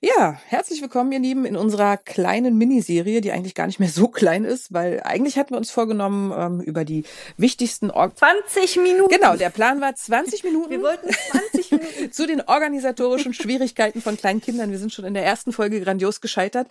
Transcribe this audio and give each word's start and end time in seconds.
Ja, 0.00 0.38
herzlich 0.48 0.82
willkommen, 0.82 1.12
ihr 1.12 1.20
Lieben, 1.20 1.44
in 1.44 1.56
unserer 1.56 1.96
kleinen 1.96 2.58
Miniserie, 2.58 3.20
die 3.20 3.32
eigentlich 3.32 3.54
gar 3.54 3.66
nicht 3.66 3.78
mehr 3.78 3.88
so 3.88 4.08
klein 4.14 4.44
ist, 4.44 4.72
weil 4.72 5.00
eigentlich 5.04 5.38
hatten 5.38 5.50
wir 5.50 5.58
uns 5.58 5.70
vorgenommen, 5.70 6.32
ähm, 6.36 6.60
über 6.60 6.84
die 6.84 7.04
wichtigsten 7.36 7.90
Org 7.90 8.18
20 8.18 8.76
Minuten. 8.78 9.14
Genau, 9.14 9.36
der 9.36 9.50
Plan 9.50 9.80
war 9.80 9.94
20 9.94 10.44
Minuten. 10.44 10.70
Wir 10.70 10.82
wollten 10.82 11.08
20 11.08 11.70
Minuten. 11.70 11.84
zu 12.10 12.26
den 12.26 12.40
organisatorischen 12.40 13.34
Schwierigkeiten 13.34 14.02
von 14.02 14.16
kleinen 14.16 14.40
Kindern. 14.40 14.70
Wir 14.70 14.78
sind 14.78 14.92
schon 14.92 15.04
in 15.04 15.14
der 15.14 15.24
ersten 15.24 15.52
Folge 15.52 15.80
grandios 15.80 16.20
gescheitert. 16.20 16.68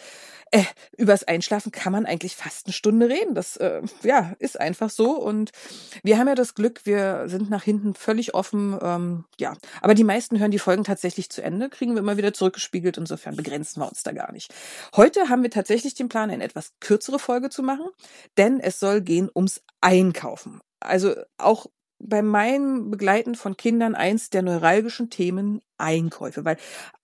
Äh, 0.51 0.63
übers 0.97 1.23
Einschlafen 1.23 1.71
kann 1.71 1.91
man 1.91 2.05
eigentlich 2.05 2.35
fast 2.35 2.67
eine 2.67 2.73
Stunde 2.73 3.09
reden. 3.09 3.33
Das 3.33 3.57
äh, 3.57 3.81
ja 4.03 4.33
ist 4.39 4.59
einfach 4.59 4.89
so. 4.89 5.17
Und 5.17 5.51
wir 6.03 6.17
haben 6.17 6.27
ja 6.27 6.35
das 6.35 6.53
Glück, 6.53 6.81
wir 6.83 7.23
sind 7.27 7.49
nach 7.49 7.63
hinten 7.63 7.95
völlig 7.95 8.35
offen. 8.35 8.77
Ähm, 8.81 9.23
ja, 9.39 9.55
aber 9.81 9.95
die 9.95 10.03
meisten 10.03 10.39
hören 10.39 10.51
die 10.51 10.59
Folgen 10.59 10.83
tatsächlich 10.83 11.29
zu 11.29 11.41
Ende, 11.41 11.69
kriegen 11.69 11.93
wir 11.93 11.99
immer 11.99 12.17
wieder 12.17 12.33
zurückgespiegelt. 12.33 12.97
Insofern 13.13 13.35
begrenzen 13.35 13.79
wir 13.79 13.87
uns 13.87 14.01
da 14.01 14.11
gar 14.11 14.31
nicht. 14.31 14.51
Heute 14.95 15.29
haben 15.29 15.43
wir 15.43 15.51
tatsächlich 15.51 15.93
den 15.93 16.09
Plan, 16.09 16.31
eine 16.31 16.43
etwas 16.43 16.73
kürzere 16.79 17.19
Folge 17.19 17.51
zu 17.51 17.61
machen, 17.61 17.85
denn 18.37 18.59
es 18.59 18.79
soll 18.79 19.01
gehen 19.01 19.29
ums 19.35 19.61
Einkaufen. 19.81 20.61
Also 20.79 21.13
auch 21.37 21.67
bei 21.99 22.23
meinem 22.23 22.89
Begleiten 22.89 23.35
von 23.35 23.55
Kindern 23.55 23.93
eins 23.93 24.31
der 24.31 24.41
neuralgischen 24.41 25.11
Themen 25.11 25.61
Einkäufe, 25.77 26.43
weil 26.43 26.57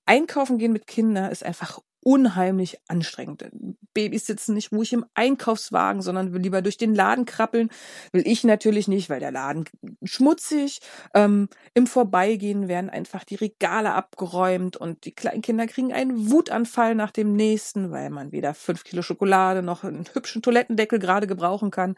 Einkaufen 0.07 0.57
gehen 0.57 0.73
mit 0.73 0.87
Kindern 0.87 1.31
ist 1.31 1.45
einfach 1.45 1.79
unheimlich 2.01 2.79
anstrengend. 2.87 3.45
Babys 3.93 4.25
sitzen 4.25 4.53
nicht 4.53 4.71
ruhig 4.71 4.93
im 4.93 5.05
Einkaufswagen, 5.13 6.01
sondern 6.01 6.33
will 6.33 6.41
lieber 6.41 6.61
durch 6.61 6.77
den 6.77 6.95
Laden 6.95 7.25
krabbeln. 7.25 7.69
Will 8.11 8.23
ich 8.25 8.43
natürlich 8.43 8.87
nicht, 8.87 9.09
weil 9.09 9.19
der 9.19 9.31
Laden 9.31 9.65
schmutzig. 10.03 10.79
Ähm, 11.13 11.49
Im 11.73 11.87
Vorbeigehen 11.87 12.67
werden 12.67 12.89
einfach 12.89 13.23
die 13.23 13.35
Regale 13.35 13.93
abgeräumt 13.93 14.77
und 14.77 15.05
die 15.05 15.11
kleinen 15.13 15.41
Kinder 15.41 15.67
kriegen 15.67 15.91
einen 15.91 16.31
Wutanfall 16.31 16.95
nach 16.95 17.11
dem 17.11 17.33
nächsten, 17.33 17.91
weil 17.91 18.09
man 18.09 18.31
weder 18.31 18.53
fünf 18.53 18.83
Kilo 18.83 19.01
Schokolade 19.01 19.61
noch 19.61 19.83
einen 19.83 20.05
hübschen 20.13 20.41
Toilettendeckel 20.41 20.99
gerade 20.99 21.27
gebrauchen 21.27 21.71
kann. 21.71 21.95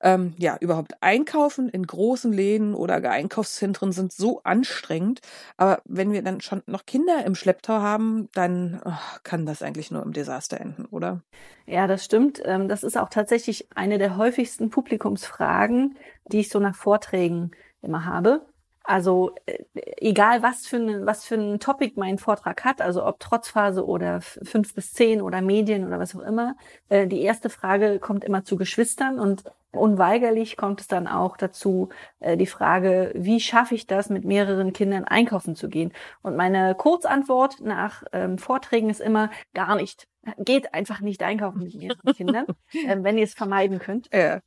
Ähm, 0.00 0.34
ja, 0.38 0.56
überhaupt 0.60 0.94
einkaufen 1.00 1.68
in 1.68 1.86
großen 1.86 2.32
Läden 2.32 2.74
oder 2.74 3.04
Einkaufszentren 3.08 3.92
sind 3.92 4.12
so 4.12 4.42
anstrengend. 4.42 5.20
Aber 5.56 5.82
wenn 5.84 6.12
wir 6.12 6.22
dann 6.22 6.40
schon 6.40 6.62
noch 6.66 6.86
Kinder 6.86 7.24
im 7.24 7.34
Schlepptau 7.34 7.74
haben, 7.74 8.28
dann 8.32 8.80
oh, 8.84 8.92
kann 9.22 9.43
das 9.46 9.62
eigentlich 9.62 9.90
nur 9.90 10.02
im 10.02 10.12
Desaster 10.12 10.60
enden, 10.60 10.86
oder? 10.86 11.22
Ja, 11.66 11.86
das 11.86 12.04
stimmt. 12.04 12.40
Ähm, 12.44 12.68
das 12.68 12.82
ist 12.82 12.96
auch 12.96 13.08
tatsächlich 13.08 13.68
eine 13.74 13.98
der 13.98 14.16
häufigsten 14.16 14.70
Publikumsfragen, 14.70 15.96
die 16.26 16.40
ich 16.40 16.48
so 16.48 16.58
nach 16.60 16.74
Vorträgen 16.74 17.52
immer 17.82 18.04
habe. 18.04 18.46
Also 18.84 19.34
äh, 19.46 19.64
egal 19.96 20.42
was 20.42 20.66
für 20.66 20.76
ein 20.76 21.06
was 21.06 21.24
für 21.24 21.36
ein 21.36 21.58
Topic 21.58 21.94
mein 21.96 22.18
Vortrag 22.18 22.64
hat, 22.64 22.82
also 22.82 23.04
ob 23.04 23.18
Trotzphase 23.18 23.84
oder 23.86 24.20
fünf 24.20 24.74
bis 24.74 24.92
zehn 24.92 25.22
oder 25.22 25.40
Medien 25.40 25.86
oder 25.86 25.98
was 25.98 26.14
auch 26.14 26.20
immer, 26.20 26.54
äh, 26.90 27.06
die 27.06 27.22
erste 27.22 27.48
Frage 27.48 27.98
kommt 27.98 28.24
immer 28.24 28.44
zu 28.44 28.56
Geschwistern 28.56 29.18
und 29.18 29.44
unweigerlich 29.76 30.56
kommt 30.56 30.80
es 30.80 30.86
dann 30.86 31.06
auch 31.06 31.36
dazu 31.36 31.88
äh, 32.20 32.36
die 32.36 32.46
Frage, 32.46 33.12
wie 33.14 33.40
schaffe 33.40 33.74
ich 33.74 33.86
das, 33.86 34.10
mit 34.10 34.24
mehreren 34.24 34.72
Kindern 34.72 35.04
einkaufen 35.04 35.54
zu 35.54 35.68
gehen? 35.68 35.92
Und 36.22 36.36
meine 36.36 36.74
Kurzantwort 36.74 37.60
nach 37.60 38.04
ähm, 38.12 38.38
Vorträgen 38.38 38.90
ist 38.90 39.00
immer 39.00 39.30
gar 39.54 39.76
nicht. 39.76 40.06
Geht 40.38 40.72
einfach 40.72 41.00
nicht 41.00 41.22
einkaufen 41.22 41.62
mit 41.62 41.74
mehreren 41.74 42.14
Kindern, 42.14 42.46
äh, 42.72 42.96
wenn 43.00 43.18
ihr 43.18 43.24
es 43.24 43.34
vermeiden 43.34 43.78
könnt. 43.78 44.08
Ja. 44.12 44.40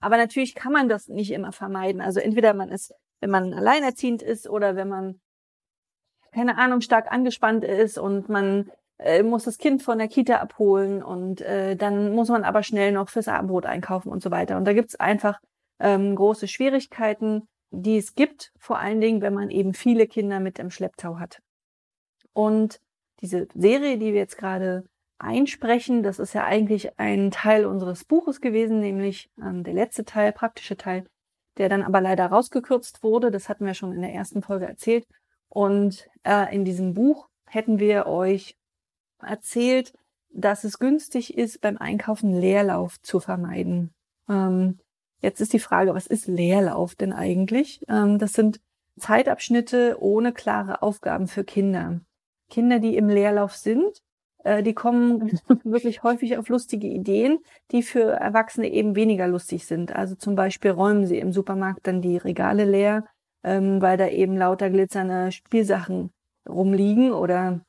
Aber 0.00 0.16
natürlich 0.16 0.54
kann 0.54 0.72
man 0.72 0.88
das 0.88 1.08
nicht 1.08 1.30
immer 1.30 1.52
vermeiden. 1.52 2.00
Also 2.02 2.20
entweder 2.20 2.52
man 2.52 2.68
ist 2.68 2.92
wenn 3.24 3.30
man 3.30 3.54
alleinerziehend 3.54 4.20
ist 4.20 4.46
oder 4.50 4.76
wenn 4.76 4.88
man, 4.88 5.18
keine 6.32 6.58
Ahnung, 6.58 6.82
stark 6.82 7.10
angespannt 7.10 7.64
ist 7.64 7.96
und 7.96 8.28
man 8.28 8.70
äh, 8.98 9.22
muss 9.22 9.44
das 9.44 9.58
Kind 9.58 9.82
von 9.82 9.98
der 9.98 10.08
Kita 10.08 10.36
abholen 10.36 11.02
und 11.02 11.40
äh, 11.40 11.76
dann 11.76 12.14
muss 12.14 12.28
man 12.28 12.44
aber 12.44 12.62
schnell 12.62 12.92
noch 12.92 13.08
fürs 13.08 13.28
Abendbrot 13.28 13.66
einkaufen 13.66 14.10
und 14.10 14.22
so 14.22 14.30
weiter. 14.30 14.56
Und 14.56 14.64
da 14.64 14.72
gibt's 14.72 14.96
einfach 14.96 15.40
ähm, 15.80 16.14
große 16.14 16.48
Schwierigkeiten, 16.48 17.48
die 17.70 17.98
es 17.98 18.14
gibt, 18.14 18.52
vor 18.58 18.78
allen 18.78 19.00
Dingen, 19.00 19.20
wenn 19.20 19.34
man 19.34 19.50
eben 19.50 19.74
viele 19.74 20.06
Kinder 20.06 20.40
mit 20.40 20.58
im 20.58 20.70
Schlepptau 20.70 21.18
hat. 21.18 21.40
Und 22.32 22.80
diese 23.20 23.48
Serie, 23.54 23.98
die 23.98 24.12
wir 24.12 24.20
jetzt 24.20 24.38
gerade 24.38 24.84
einsprechen, 25.18 26.02
das 26.02 26.18
ist 26.18 26.34
ja 26.34 26.44
eigentlich 26.44 26.98
ein 26.98 27.30
Teil 27.30 27.64
unseres 27.66 28.04
Buches 28.04 28.40
gewesen, 28.40 28.80
nämlich 28.80 29.30
ähm, 29.40 29.64
der 29.64 29.74
letzte 29.74 30.04
Teil, 30.04 30.32
praktische 30.32 30.76
Teil, 30.76 31.06
der 31.56 31.68
dann 31.68 31.82
aber 31.82 32.00
leider 32.00 32.26
rausgekürzt 32.26 33.02
wurde. 33.02 33.30
Das 33.30 33.48
hatten 33.48 33.66
wir 33.66 33.74
schon 33.74 33.92
in 33.92 34.02
der 34.02 34.12
ersten 34.12 34.42
Folge 34.42 34.66
erzählt. 34.66 35.06
Und 35.48 36.08
äh, 36.24 36.54
in 36.54 36.64
diesem 36.64 36.94
Buch 36.94 37.28
hätten 37.46 37.78
wir 37.78 38.06
euch 38.06 38.56
erzählt, 39.20 39.92
dass 40.30 40.64
es 40.64 40.78
günstig 40.78 41.36
ist, 41.36 41.60
beim 41.60 41.78
Einkaufen 41.78 42.32
Leerlauf 42.32 43.00
zu 43.00 43.20
vermeiden. 43.20 43.94
Ähm, 44.28 44.78
jetzt 45.20 45.40
ist 45.40 45.52
die 45.52 45.60
Frage, 45.60 45.94
was 45.94 46.06
ist 46.06 46.26
Leerlauf 46.26 46.94
denn 46.94 47.12
eigentlich? 47.12 47.80
Ähm, 47.88 48.18
das 48.18 48.32
sind 48.32 48.60
Zeitabschnitte 48.98 49.96
ohne 50.00 50.32
klare 50.32 50.82
Aufgaben 50.82 51.28
für 51.28 51.44
Kinder. 51.44 52.00
Kinder, 52.50 52.78
die 52.78 52.96
im 52.96 53.08
Leerlauf 53.08 53.54
sind, 53.54 54.00
äh, 54.44 54.62
die 54.62 54.74
kommen 54.74 55.38
wirklich 55.64 56.02
häufig 56.02 56.36
auf 56.36 56.48
lustige 56.48 56.86
Ideen, 56.86 57.38
die 57.70 57.82
für 57.82 58.12
Erwachsene 58.12 58.70
eben 58.70 58.94
weniger 58.94 59.26
lustig 59.26 59.66
sind. 59.66 59.94
Also 59.94 60.14
zum 60.14 60.34
Beispiel 60.34 60.70
räumen 60.70 61.06
sie 61.06 61.18
im 61.18 61.32
Supermarkt 61.32 61.86
dann 61.86 62.02
die 62.02 62.16
Regale 62.16 62.64
leer, 62.64 63.04
ähm, 63.42 63.80
weil 63.82 63.96
da 63.96 64.08
eben 64.08 64.36
lauter 64.36 64.70
glitzernde 64.70 65.32
Spielsachen 65.32 66.10
rumliegen 66.48 67.12
oder 67.12 67.60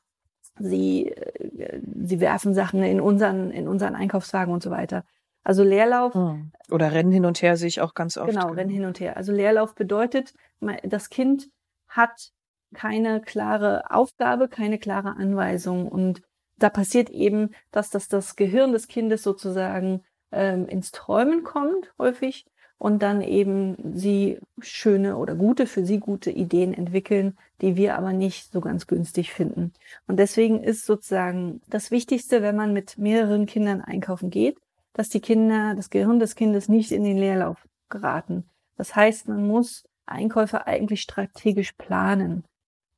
sie, 0.58 1.08
äh, 1.08 1.80
sie 2.04 2.20
werfen 2.20 2.54
Sachen 2.54 2.82
in 2.82 3.00
unseren, 3.00 3.50
in 3.50 3.68
unseren 3.68 3.94
Einkaufswagen 3.94 4.52
und 4.52 4.62
so 4.62 4.70
weiter. 4.70 5.04
Also 5.44 5.62
Leerlauf. 5.62 6.14
Hm. 6.14 6.50
Oder 6.70 6.92
Rennen 6.92 7.12
hin 7.12 7.24
und 7.24 7.40
her 7.40 7.56
sehe 7.56 7.68
ich 7.68 7.80
auch 7.80 7.94
ganz 7.94 8.16
oft. 8.16 8.30
Genau, 8.30 8.48
Rennen 8.48 8.70
hin 8.70 8.84
und 8.84 8.98
her. 8.98 9.16
Also 9.16 9.32
Leerlauf 9.32 9.74
bedeutet, 9.74 10.34
das 10.82 11.08
Kind 11.08 11.48
hat 11.88 12.32
keine 12.74 13.20
klare 13.20 13.90
Aufgabe, 13.90 14.48
keine 14.48 14.78
klare 14.78 15.16
Anweisung 15.16 15.88
und 15.88 16.22
da 16.58 16.70
passiert 16.70 17.10
eben, 17.10 17.50
dass 17.70 17.90
das, 17.90 18.08
das 18.08 18.34
Gehirn 18.34 18.72
des 18.72 18.88
Kindes 18.88 19.22
sozusagen 19.22 20.02
ähm, 20.32 20.66
ins 20.66 20.90
Träumen 20.90 21.44
kommt, 21.44 21.92
häufig, 21.98 22.46
und 22.78 23.02
dann 23.02 23.22
eben 23.22 23.76
sie 23.94 24.38
schöne 24.60 25.16
oder 25.16 25.34
gute, 25.34 25.66
für 25.66 25.84
sie 25.84 25.98
gute 25.98 26.30
Ideen 26.30 26.74
entwickeln, 26.74 27.36
die 27.60 27.76
wir 27.76 27.96
aber 27.96 28.12
nicht 28.12 28.52
so 28.52 28.60
ganz 28.60 28.86
günstig 28.86 29.32
finden. 29.32 29.72
Und 30.06 30.18
deswegen 30.18 30.62
ist 30.62 30.84
sozusagen 30.84 31.62
das 31.68 31.90
Wichtigste, 31.90 32.42
wenn 32.42 32.56
man 32.56 32.72
mit 32.72 32.98
mehreren 32.98 33.46
Kindern 33.46 33.80
einkaufen 33.80 34.30
geht, 34.30 34.58
dass 34.92 35.08
die 35.08 35.20
Kinder, 35.20 35.74
das 35.74 35.90
Gehirn 35.90 36.18
des 36.18 36.34
Kindes 36.34 36.68
nicht 36.68 36.92
in 36.92 37.04
den 37.04 37.18
Leerlauf 37.18 37.66
geraten. 37.88 38.44
Das 38.76 38.94
heißt, 38.94 39.28
man 39.28 39.46
muss 39.46 39.84
Einkäufe 40.04 40.66
eigentlich 40.66 41.02
strategisch 41.02 41.72
planen. 41.72 42.44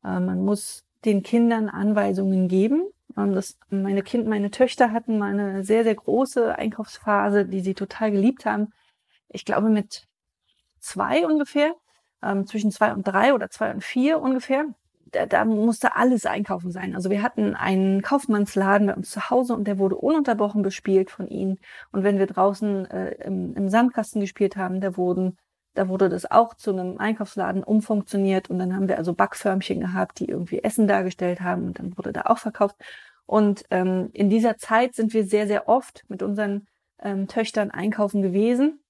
Äh, 0.05 0.21
man 0.21 0.45
muss 0.45 0.85
den 1.05 1.23
Kindern 1.23 1.69
Anweisungen 1.69 2.49
geben, 2.49 2.89
ähm, 3.19 3.35
das, 3.35 3.59
meine 3.71 4.03
Kind, 4.03 4.27
meine 4.27 4.51
Töchter 4.51 4.93
hatten 4.93 5.19
mal 5.19 5.33
eine 5.33 5.65
sehr, 5.65 5.85
sehr 5.85 5.95
große 5.95 6.57
Einkaufsphase, 6.57 7.45
die 7.45 7.61
sie 7.61 7.75
total 7.75 8.11
geliebt 8.11 8.47
haben. 8.47 8.73
Ich 9.29 9.45
glaube 9.45 9.69
mit 9.69 10.07
zwei 10.81 11.27
ungefähr, 11.27 11.73
ähm, 12.23 12.47
zwischen 12.47 12.71
zwei 12.71 12.93
und 12.93 13.05
drei 13.07 13.35
oder 13.35 13.51
zwei 13.51 13.71
und 13.71 13.85
vier 13.85 14.21
ungefähr. 14.21 14.67
Da, 15.07 15.27
da 15.27 15.45
musste 15.45 15.97
alles 15.97 16.27
einkaufen 16.27 16.71
sein. 16.71 16.95
Also 16.95 17.09
wir 17.09 17.23
hatten 17.23 17.55
einen 17.55 18.03
Kaufmannsladen 18.03 18.89
bei 18.89 18.95
uns 18.95 19.11
zu 19.11 19.31
Hause 19.31 19.55
und 19.55 19.67
der 19.67 19.79
wurde 19.79 19.97
ununterbrochen 19.97 20.63
bespielt 20.63 21.11
von 21.11 21.29
ihnen. 21.29 21.59
Und 21.93 22.05
wenn 22.05 22.19
wir 22.19 22.27
draußen 22.27 22.87
äh, 22.91 23.11
im, 23.25 23.55
im 23.55 23.69
Sandkasten 23.71 24.21
gespielt 24.21 24.57
haben, 24.57 24.81
da 24.81 24.97
wurden 24.97 25.39
da 25.79 25.89
wurde 25.89 26.09
das 26.09 26.29
auch 26.29 26.55
zu 26.55 26.73
einem 26.73 26.99
Einkaufsladen 26.99 27.63
umfunktioniert 27.63 28.51
und 28.51 28.59
dann 28.59 28.75
haben 28.75 28.89
wir 28.89 28.99
also 28.99 29.15
Backförmchen 29.15 29.79
gehabt, 29.79 30.19
die 30.19 30.25
irgendwie 30.25 30.65
Essen 30.65 30.89
dargestellt 30.89 31.41
haben 31.41 31.67
und 31.67 31.79
dann 31.79 31.97
wurde 31.97 32.13
da 32.13 32.23
auch 32.23 32.39
verkauft. 32.39 32.75
Und 33.27 33.63
ähm, 33.71 34.11
in 34.13 34.29
dieser 34.29 34.57
Zeit 34.57 34.97
sind 34.97 35.15
wir 35.15 35.25
sehr, 35.25 35.47
sehr 35.47 35.69
oft 35.69 36.05
mit 36.09 36.25
unseren 36.25 36.67
ähm, 37.01 37.29
Töchtern 37.29 37.71
einkaufen 37.71 38.23
gewesen, 38.23 38.81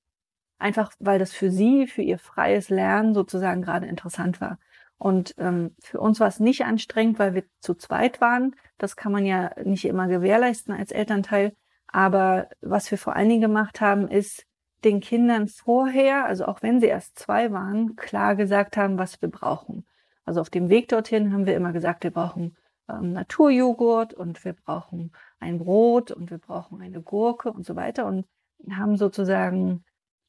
einfach 0.58 0.92
weil 0.98 1.18
das 1.18 1.32
für 1.32 1.50
sie, 1.50 1.86
für 1.86 2.02
ihr 2.02 2.18
freies 2.18 2.68
Lernen 2.68 3.14
sozusagen 3.14 3.62
gerade 3.62 3.86
interessant 3.86 4.40
war. 4.40 4.58
Und 4.98 5.34
ähm, 5.38 5.76
für 5.80 6.00
uns 6.00 6.18
war 6.18 6.26
es 6.26 6.40
nicht 6.40 6.64
anstrengend, 6.64 7.18
weil 7.18 7.34
wir 7.34 7.44
zu 7.60 7.74
zweit 7.74 8.20
waren. 8.20 8.56
Das 8.78 8.96
kann 8.96 9.12
man 9.12 9.24
ja 9.24 9.52
nicht 9.62 9.84
immer 9.84 10.08
gewährleisten 10.08 10.74
als 10.74 10.90
Elternteil. 10.90 11.54
Aber 11.86 12.48
was 12.60 12.90
wir 12.90 12.98
vor 12.98 13.14
allen 13.14 13.28
Dingen 13.28 13.40
gemacht 13.40 13.80
haben, 13.80 14.08
ist, 14.08 14.44
den 14.84 15.00
Kindern 15.00 15.48
vorher, 15.48 16.26
also 16.26 16.46
auch 16.46 16.62
wenn 16.62 16.80
sie 16.80 16.86
erst 16.86 17.18
zwei 17.18 17.50
waren, 17.52 17.96
klar 17.96 18.36
gesagt 18.36 18.76
haben, 18.76 18.98
was 18.98 19.20
wir 19.20 19.28
brauchen. 19.28 19.86
Also 20.24 20.40
auf 20.40 20.50
dem 20.50 20.68
Weg 20.68 20.88
dorthin 20.88 21.32
haben 21.32 21.46
wir 21.46 21.56
immer 21.56 21.72
gesagt, 21.72 22.04
wir 22.04 22.10
brauchen 22.10 22.56
ähm, 22.88 23.12
Naturjoghurt 23.12 24.14
und 24.14 24.44
wir 24.44 24.52
brauchen 24.52 25.12
ein 25.40 25.58
Brot 25.58 26.10
und 26.10 26.30
wir 26.30 26.38
brauchen 26.38 26.80
eine 26.80 27.02
Gurke 27.02 27.50
und 27.50 27.66
so 27.66 27.76
weiter 27.76 28.06
und 28.06 28.26
haben 28.70 28.96
sozusagen 28.96 29.84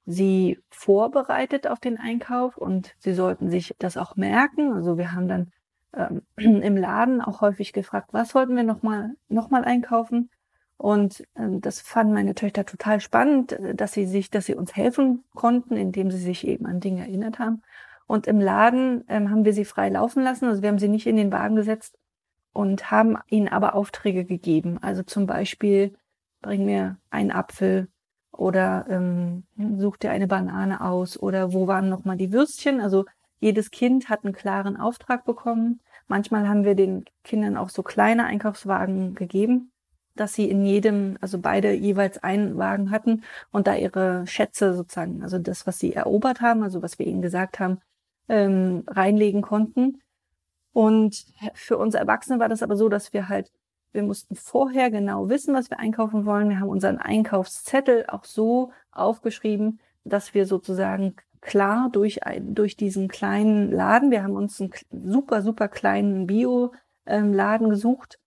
sie 0.05 0.59
vorbereitet 0.69 1.67
auf 1.67 1.79
den 1.79 1.97
Einkauf 1.97 2.57
und 2.57 2.95
sie 2.99 3.13
sollten 3.13 3.49
sich 3.49 3.75
das 3.79 3.97
auch 3.97 4.15
merken. 4.15 4.73
Also 4.73 4.97
wir 4.97 5.11
haben 5.11 5.27
dann 5.27 5.51
ähm, 5.93 6.21
im 6.37 6.77
Laden 6.77 7.21
auch 7.21 7.41
häufig 7.41 7.73
gefragt, 7.73 8.09
was 8.11 8.35
wollten 8.35 8.55
wir 8.55 8.63
nochmal 8.63 9.11
noch 9.27 9.49
mal 9.49 9.63
einkaufen? 9.63 10.29
Und 10.77 11.27
ähm, 11.35 11.59
das 11.59 11.81
fanden 11.81 12.13
meine 12.13 12.35
Töchter 12.35 12.65
total 12.65 13.01
spannend, 13.01 13.51
äh, 13.51 13.75
dass 13.75 13.93
sie 13.93 14.05
sich, 14.05 14.29
dass 14.31 14.45
sie 14.45 14.55
uns 14.55 14.75
helfen 14.75 15.25
konnten, 15.35 15.75
indem 15.75 16.09
sie 16.09 16.17
sich 16.17 16.47
eben 16.47 16.65
an 16.65 16.79
Dinge 16.79 17.01
erinnert 17.01 17.37
haben. 17.37 17.63
Und 18.07 18.27
im 18.27 18.39
Laden 18.39 19.03
ähm, 19.09 19.29
haben 19.29 19.45
wir 19.45 19.53
sie 19.53 19.65
frei 19.65 19.89
laufen 19.89 20.23
lassen. 20.23 20.45
Also 20.45 20.61
wir 20.61 20.69
haben 20.69 20.79
sie 20.79 20.87
nicht 20.87 21.05
in 21.05 21.17
den 21.17 21.31
Wagen 21.31 21.55
gesetzt 21.55 21.99
und 22.53 22.91
haben 22.91 23.17
ihnen 23.27 23.49
aber 23.49 23.75
Aufträge 23.75 24.25
gegeben. 24.25 24.79
Also 24.81 25.03
zum 25.03 25.27
Beispiel, 25.27 25.95
bring 26.41 26.65
mir 26.65 26.97
einen 27.09 27.31
Apfel 27.31 27.89
oder 28.31 28.85
ähm, 28.89 29.43
such 29.77 29.97
dir 29.97 30.11
eine 30.11 30.27
Banane 30.27 30.81
aus 30.81 31.17
oder 31.21 31.53
wo 31.53 31.67
waren 31.67 31.89
nochmal 31.89 32.17
die 32.17 32.31
Würstchen? 32.31 32.81
Also 32.81 33.05
jedes 33.39 33.71
Kind 33.71 34.09
hat 34.09 34.23
einen 34.23 34.33
klaren 34.33 34.77
Auftrag 34.77 35.25
bekommen. 35.25 35.81
Manchmal 36.07 36.47
haben 36.47 36.63
wir 36.63 36.75
den 36.75 37.05
Kindern 37.23 37.57
auch 37.57 37.69
so 37.69 37.83
kleine 37.83 38.25
Einkaufswagen 38.25 39.15
gegeben 39.15 39.71
dass 40.19 40.33
sie 40.33 40.49
in 40.49 40.65
jedem, 40.65 41.17
also 41.21 41.39
beide 41.39 41.71
jeweils 41.73 42.21
einen 42.21 42.57
Wagen 42.57 42.91
hatten 42.91 43.23
und 43.51 43.67
da 43.67 43.75
ihre 43.75 44.27
Schätze 44.27 44.73
sozusagen, 44.73 45.23
also 45.23 45.39
das, 45.39 45.65
was 45.65 45.79
sie 45.79 45.93
erobert 45.93 46.41
haben, 46.41 46.63
also 46.63 46.81
was 46.81 46.99
wir 46.99 47.07
ihnen 47.07 47.21
gesagt 47.21 47.59
haben, 47.59 47.79
ähm, 48.27 48.83
reinlegen 48.87 49.41
konnten. 49.41 50.01
Und 50.73 51.25
für 51.53 51.77
uns 51.77 51.95
Erwachsene 51.95 52.39
war 52.39 52.49
das 52.49 52.63
aber 52.63 52.75
so, 52.75 52.89
dass 52.89 53.13
wir 53.13 53.29
halt, 53.29 53.51
wir 53.91 54.03
mussten 54.03 54.35
vorher 54.35 54.91
genau 54.91 55.29
wissen, 55.29 55.53
was 55.53 55.69
wir 55.69 55.79
einkaufen 55.79 56.25
wollen. 56.25 56.49
Wir 56.49 56.59
haben 56.59 56.69
unseren 56.69 56.97
Einkaufszettel 56.97 58.05
auch 58.07 58.25
so 58.25 58.71
aufgeschrieben, 58.91 59.79
dass 60.03 60.33
wir 60.33 60.45
sozusagen 60.45 61.15
klar 61.41 61.89
durch, 61.91 62.19
durch 62.41 62.75
diesen 62.75 63.07
kleinen 63.07 63.71
Laden, 63.71 64.11
wir 64.11 64.23
haben 64.23 64.35
uns 64.35 64.59
einen 64.59 64.71
super, 64.91 65.41
super 65.41 65.67
kleinen 65.67 66.27
Bio-Laden 66.27 67.65
ähm, 67.65 67.69
gesucht, 67.69 68.19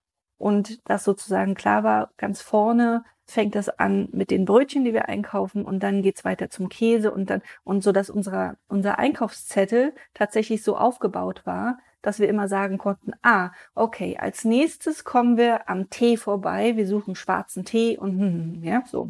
und 0.43 0.81
das 0.89 1.05
sozusagen 1.05 1.55
klar 1.55 1.85
war, 1.85 2.11
ganz 2.17 2.41
vorne 2.41 3.05
fängt 3.25 3.55
das 3.55 3.69
an 3.69 4.09
mit 4.11 4.29
den 4.29 4.43
Brötchen, 4.43 4.83
die 4.83 4.91
wir 4.91 5.07
einkaufen 5.07 5.63
und 5.63 5.81
dann 5.81 6.01
geht's 6.01 6.25
weiter 6.25 6.49
zum 6.49 6.67
Käse 6.67 7.11
und 7.11 7.29
dann 7.29 7.41
und 7.63 7.81
so, 7.81 7.93
dass 7.93 8.09
unser, 8.09 8.57
unser 8.67 8.99
Einkaufszettel 8.99 9.93
tatsächlich 10.13 10.61
so 10.61 10.75
aufgebaut 10.75 11.45
war, 11.45 11.77
dass 12.03 12.19
wir 12.19 12.29
immer 12.29 12.47
sagen 12.47 12.77
konnten, 12.77 13.13
ah, 13.23 13.51
okay, 13.73 14.17
als 14.19 14.45
nächstes 14.45 15.03
kommen 15.03 15.37
wir 15.37 15.67
am 15.67 15.89
Tee 15.89 16.17
vorbei, 16.17 16.75
wir 16.75 16.85
suchen 16.85 17.15
schwarzen 17.15 17.65
Tee 17.65 17.97
und 17.97 18.11
hm, 18.11 18.19
hm, 18.19 18.53
hm 18.55 18.63
ja, 18.63 18.83
so. 18.85 19.09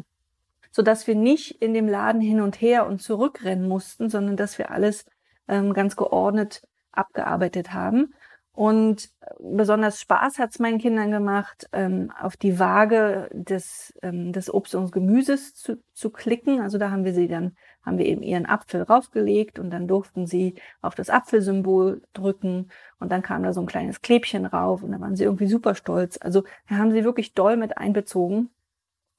Dass 0.76 1.06
wir 1.06 1.14
nicht 1.14 1.62
in 1.62 1.72
dem 1.72 1.86
Laden 1.86 2.20
hin 2.20 2.40
und 2.40 2.60
her 2.60 2.86
und 2.86 3.00
zurückrennen 3.00 3.68
mussten, 3.68 4.10
sondern 4.10 4.36
dass 4.36 4.58
wir 4.58 4.72
alles 4.72 5.04
ähm, 5.46 5.72
ganz 5.72 5.94
geordnet 5.94 6.66
abgearbeitet 6.90 7.72
haben. 7.72 8.14
Und 8.52 9.10
besonders 9.40 10.00
Spaß 10.00 10.38
hat 10.38 10.50
es 10.50 10.60
meinen 10.60 10.78
Kindern 10.78 11.10
gemacht, 11.10 11.68
ähm, 11.72 12.12
auf 12.20 12.36
die 12.36 12.60
Waage 12.60 13.28
des, 13.32 13.92
ähm, 14.02 14.32
des 14.32 14.52
Obst 14.52 14.76
und 14.76 14.92
Gemüses 14.92 15.54
zu, 15.54 15.82
zu 15.92 16.10
klicken. 16.10 16.60
Also 16.60 16.78
da 16.78 16.90
haben 16.90 17.04
wir 17.04 17.14
sie 17.14 17.26
dann, 17.26 17.56
haben 17.84 17.98
wir 17.98 18.06
eben 18.06 18.22
ihren 18.22 18.46
Apfel 18.46 18.82
raufgelegt 18.82 19.58
und 19.58 19.70
dann 19.70 19.86
durften 19.86 20.26
sie 20.26 20.54
auf 20.80 20.94
das 20.94 21.10
Apfelsymbol 21.10 22.02
drücken 22.12 22.70
und 22.98 23.12
dann 23.12 23.22
kam 23.22 23.42
da 23.42 23.52
so 23.52 23.60
ein 23.60 23.66
kleines 23.66 24.02
Klebchen 24.02 24.46
rauf 24.46 24.82
und 24.82 24.92
dann 24.92 25.00
waren 25.00 25.16
sie 25.16 25.24
irgendwie 25.24 25.48
super 25.48 25.74
stolz. 25.74 26.18
Also 26.20 26.44
da 26.68 26.76
haben 26.76 26.92
sie 26.92 27.04
wirklich 27.04 27.34
doll 27.34 27.56
mit 27.56 27.78
einbezogen. 27.78 28.50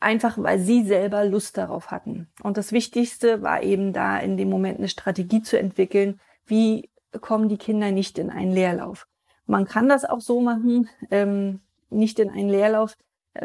Einfach 0.01 0.37
weil 0.37 0.59
sie 0.59 0.83
selber 0.83 1.25
Lust 1.25 1.57
darauf 1.57 1.89
hatten. 1.89 2.27
Und 2.43 2.57
das 2.57 2.73
Wichtigste 2.73 3.41
war 3.41 3.63
eben 3.63 3.93
da 3.93 4.17
in 4.17 4.35
dem 4.37 4.49
Moment 4.49 4.77
eine 4.77 4.89
Strategie 4.89 5.41
zu 5.41 5.57
entwickeln, 5.57 6.19
wie 6.45 6.89
kommen 7.21 7.47
die 7.47 7.57
Kinder 7.57 7.91
nicht 7.91 8.19
in 8.19 8.29
einen 8.29 8.51
Leerlauf. 8.51 9.07
Man 9.45 9.65
kann 9.65 9.87
das 9.87 10.05
auch 10.05 10.19
so 10.19 10.41
machen, 10.41 10.89
ähm, 11.11 11.61
nicht 11.89 12.19
in 12.19 12.29
einen 12.29 12.49
Leerlauf 12.49 12.97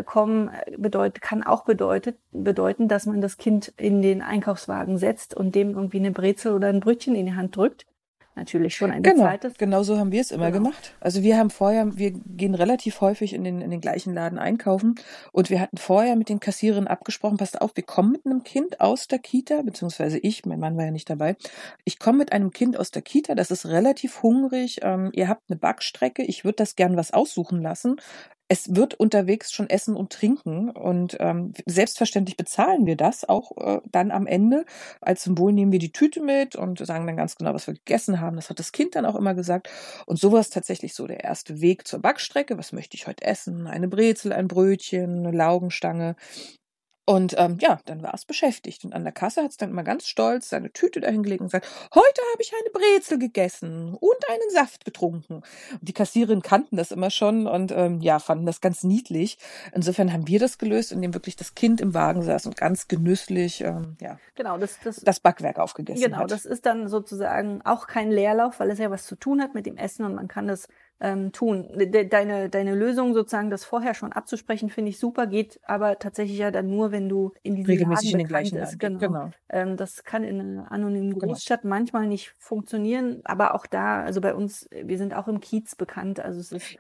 kommen, 0.05 0.49
äh, 0.49 0.77
bedeutet, 0.77 1.21
kann 1.23 1.43
auch 1.43 1.65
bedeutet, 1.65 2.19
bedeuten, 2.33 2.89
dass 2.89 3.07
man 3.07 3.21
das 3.21 3.37
Kind 3.37 3.73
in 3.77 4.03
den 4.03 4.23
Einkaufswagen 4.23 4.99
setzt 4.99 5.35
und 5.35 5.55
dem 5.55 5.71
irgendwie 5.71 5.99
eine 5.99 6.13
Brezel 6.13 6.53
oder 6.53 6.69
ein 6.69 6.81
Brötchen 6.81 7.15
in 7.15 7.27
die 7.27 7.35
Hand 7.35 7.57
drückt 7.57 7.87
natürlich 8.37 8.77
schon 8.77 8.91
ein 8.91 9.03
genau, 9.03 9.25
zweites. 9.25 9.55
Genau 9.59 9.83
so 9.83 9.99
haben 9.99 10.13
wir 10.13 10.21
es 10.21 10.31
immer 10.31 10.51
genau. 10.51 10.65
gemacht. 10.65 10.95
Also 11.01 11.23
wir 11.23 11.37
haben 11.37 11.51
vorher, 11.51 11.97
wir 11.97 12.13
gehen 12.13 12.55
relativ 12.55 13.01
häufig 13.01 13.35
in 13.35 13.45
den, 13.45 13.61
in 13.61 13.71
den 13.71 13.81
gleichen 13.81 14.15
Laden 14.15 14.39
einkaufen 14.39 14.95
und 15.33 15.51
wir 15.51 15.61
hatten 15.61 15.77
vorher 15.77 16.17
mit 16.17 16.29
den 16.29 16.41
Kassierern 16.41 16.87
abgesprochen, 16.87 17.37
passt 17.37 17.61
auf, 17.61 17.73
wir 17.75 17.85
kommen 17.85 18.13
mit 18.13 18.25
einem 18.25 18.43
Kind 18.43 18.81
aus 18.81 19.09
der 19.09 19.19
Kita, 19.19 19.63
beziehungsweise 19.63 20.19
ich, 20.19 20.47
mein 20.47 20.61
Mann 20.61 20.77
war 20.77 20.87
ja 20.87 20.91
nicht 20.91 21.11
dabei. 21.11 21.37
Ich 21.85 21.99
komme 21.99 22.19
mit 22.19 22.33
einem 22.33 22.51
Kind 22.51 22.79
aus 22.79 22.91
der 22.91 23.03
Kita, 23.03 23.35
das 23.35 23.51
ist 23.51 23.67
relativ 23.67 24.23
hungrig, 24.23 24.81
ähm, 24.83 25.11
ihr 25.13 25.29
habt 25.29 25.51
eine 25.51 25.59
Backstrecke, 25.59 26.23
ich 26.23 26.45
würde 26.45 26.57
das 26.57 26.77
gern 26.77 26.97
was 26.97 27.13
aussuchen 27.13 27.61
lassen 27.61 27.97
es 28.53 28.75
wird 28.75 28.95
unterwegs 28.95 29.53
schon 29.53 29.71
Essen 29.71 29.95
und 29.95 30.13
Trinken 30.13 30.71
und 30.71 31.17
ähm, 31.21 31.53
selbstverständlich 31.67 32.37
bezahlen 32.37 32.85
wir 32.85 32.97
das 32.97 33.25
auch 33.29 33.57
äh, 33.57 33.81
dann 33.93 34.11
am 34.11 34.27
Ende. 34.27 34.65
Als 35.01 35.23
Symbol 35.23 35.53
nehmen 35.53 35.71
wir 35.71 35.79
die 35.79 35.93
Tüte 35.93 36.21
mit 36.21 36.57
und 36.57 36.85
sagen 36.85 37.07
dann 37.07 37.17
ganz 37.17 37.37
genau, 37.37 37.55
was 37.55 37.69
wir 37.69 37.75
gegessen 37.75 38.21
haben. 38.21 38.35
Das 38.35 38.51
hat 38.51 38.59
das 38.59 38.73
Kind 38.73 38.97
dann 38.97 39.07
auch 39.07 39.15
immer 39.15 39.35
gesagt. 39.35 39.71
Und 40.05 40.19
so 40.19 40.33
war 40.33 40.41
es 40.41 40.51
tatsächlich 40.51 40.95
so 40.95 41.07
der 41.07 41.23
erste 41.23 41.61
Weg 41.61 41.87
zur 41.87 42.01
Backstrecke. 42.01 42.59
Was 42.59 42.73
möchte 42.73 42.97
ich 42.97 43.07
heute 43.07 43.25
essen? 43.25 43.69
Eine 43.69 43.87
Brezel, 43.87 44.33
ein 44.33 44.49
Brötchen, 44.49 45.21
eine 45.21 45.31
Laugenstange. 45.31 46.17
Und 47.11 47.35
ähm, 47.39 47.59
ja, 47.61 47.81
dann 47.87 48.05
war 48.05 48.15
es 48.15 48.25
beschäftigt. 48.25 48.85
Und 48.85 48.93
an 48.93 49.03
der 49.03 49.13
Kasse 49.13 49.43
hat 49.43 49.51
es 49.51 49.57
dann 49.57 49.71
immer 49.71 49.83
ganz 49.83 50.07
stolz 50.07 50.49
seine 50.49 50.71
Tüte 50.71 51.01
dahingelegt 51.01 51.41
und 51.41 51.49
gesagt, 51.49 51.67
heute 51.93 52.23
habe 52.33 52.41
ich 52.41 52.53
eine 52.53 52.71
Brezel 52.71 53.19
gegessen 53.19 53.95
und 53.95 54.29
einen 54.31 54.51
Saft 54.51 54.85
getrunken. 54.85 55.43
Und 55.73 55.81
die 55.81 55.93
Kassiererin 55.93 56.41
kannten 56.41 56.77
das 56.77 56.93
immer 56.93 57.11
schon 57.11 57.49
und 57.49 57.73
ähm, 57.73 58.01
ja, 58.01 58.21
fanden 58.21 58.47
das 58.47 58.61
ganz 58.61 58.85
niedlich. 58.85 59.39
Insofern 59.75 60.13
haben 60.13 60.29
wir 60.29 60.39
das 60.39 60.57
gelöst, 60.57 60.93
indem 60.93 61.13
wirklich 61.13 61.35
das 61.35 61.57
Kind 61.57 61.81
im 61.81 61.95
Wagen 61.95 62.23
saß 62.23 62.47
und 62.47 62.57
ganz 62.57 62.87
genüsslich 62.87 63.61
ähm, 63.63 63.97
ja, 64.01 64.21
genau, 64.37 64.57
das, 64.57 64.79
das, 64.85 65.01
das 65.01 65.19
Backwerk 65.19 65.59
aufgegessen 65.59 66.05
genau, 66.05 66.19
hat. 66.19 66.29
Genau, 66.29 66.37
das 66.37 66.45
ist 66.47 66.65
dann 66.65 66.87
sozusagen 66.87 67.61
auch 67.63 67.89
kein 67.89 68.13
Leerlauf, 68.13 68.61
weil 68.61 68.71
es 68.71 68.79
ja 68.79 68.89
was 68.93 69.07
zu 69.07 69.17
tun 69.17 69.43
hat 69.43 69.53
mit 69.53 69.67
dem 69.67 69.79
Essen 69.79 70.05
und 70.05 70.15
man 70.15 70.29
kann 70.29 70.47
das 70.47 70.69
ähm, 71.01 71.33
tun. 71.33 71.69
De 71.75 72.07
deine, 72.07 72.49
deine 72.49 72.75
Lösung 72.75 73.15
sozusagen, 73.15 73.51
das 73.51 73.65
vorher 73.65 73.95
schon 73.95 74.13
abzusprechen, 74.13 74.71
finde 74.71 74.91
ich 74.91 74.99
super, 74.99 75.27
geht 75.27 75.61
aber 75.65 75.99
tatsächlich 75.99 76.39
ja 76.39 76.51
dann 76.51 76.69
nur, 76.69 76.93
wenn 76.93 77.09
du 77.09 77.33
in 77.43 77.57
diesem 77.57 77.71
Regelmäßig 77.71 78.13
Laden 78.13 78.21
in 78.21 78.27
den 78.27 78.29
gleichen 78.29 78.59
ist. 78.59 78.79
Genau. 78.79 78.99
genau. 78.99 79.31
Ähm, 79.49 79.77
das 79.77 80.05
kann 80.05 80.25
in 80.25 80.41
einer 80.41 80.73
anonymen 80.73 81.15
genau. 81.15 81.33
Großstadt 81.33 81.63
genau. 81.63 81.75
manchmal 81.75 82.07
nicht 82.07 82.35
funktionieren, 82.39 83.21
aber 83.25 83.55
auch 83.55 83.67
da, 83.67 84.03
also 84.03 84.21
bei 84.21 84.35
uns, 84.35 84.69
wir 84.71 84.99
sind 84.99 85.15
auch 85.15 85.29
im 85.29 85.41
Kiez 85.41 85.75
bekannt, 85.75 86.21
also 86.21 86.41
es 86.41 86.53
ist 86.53 86.79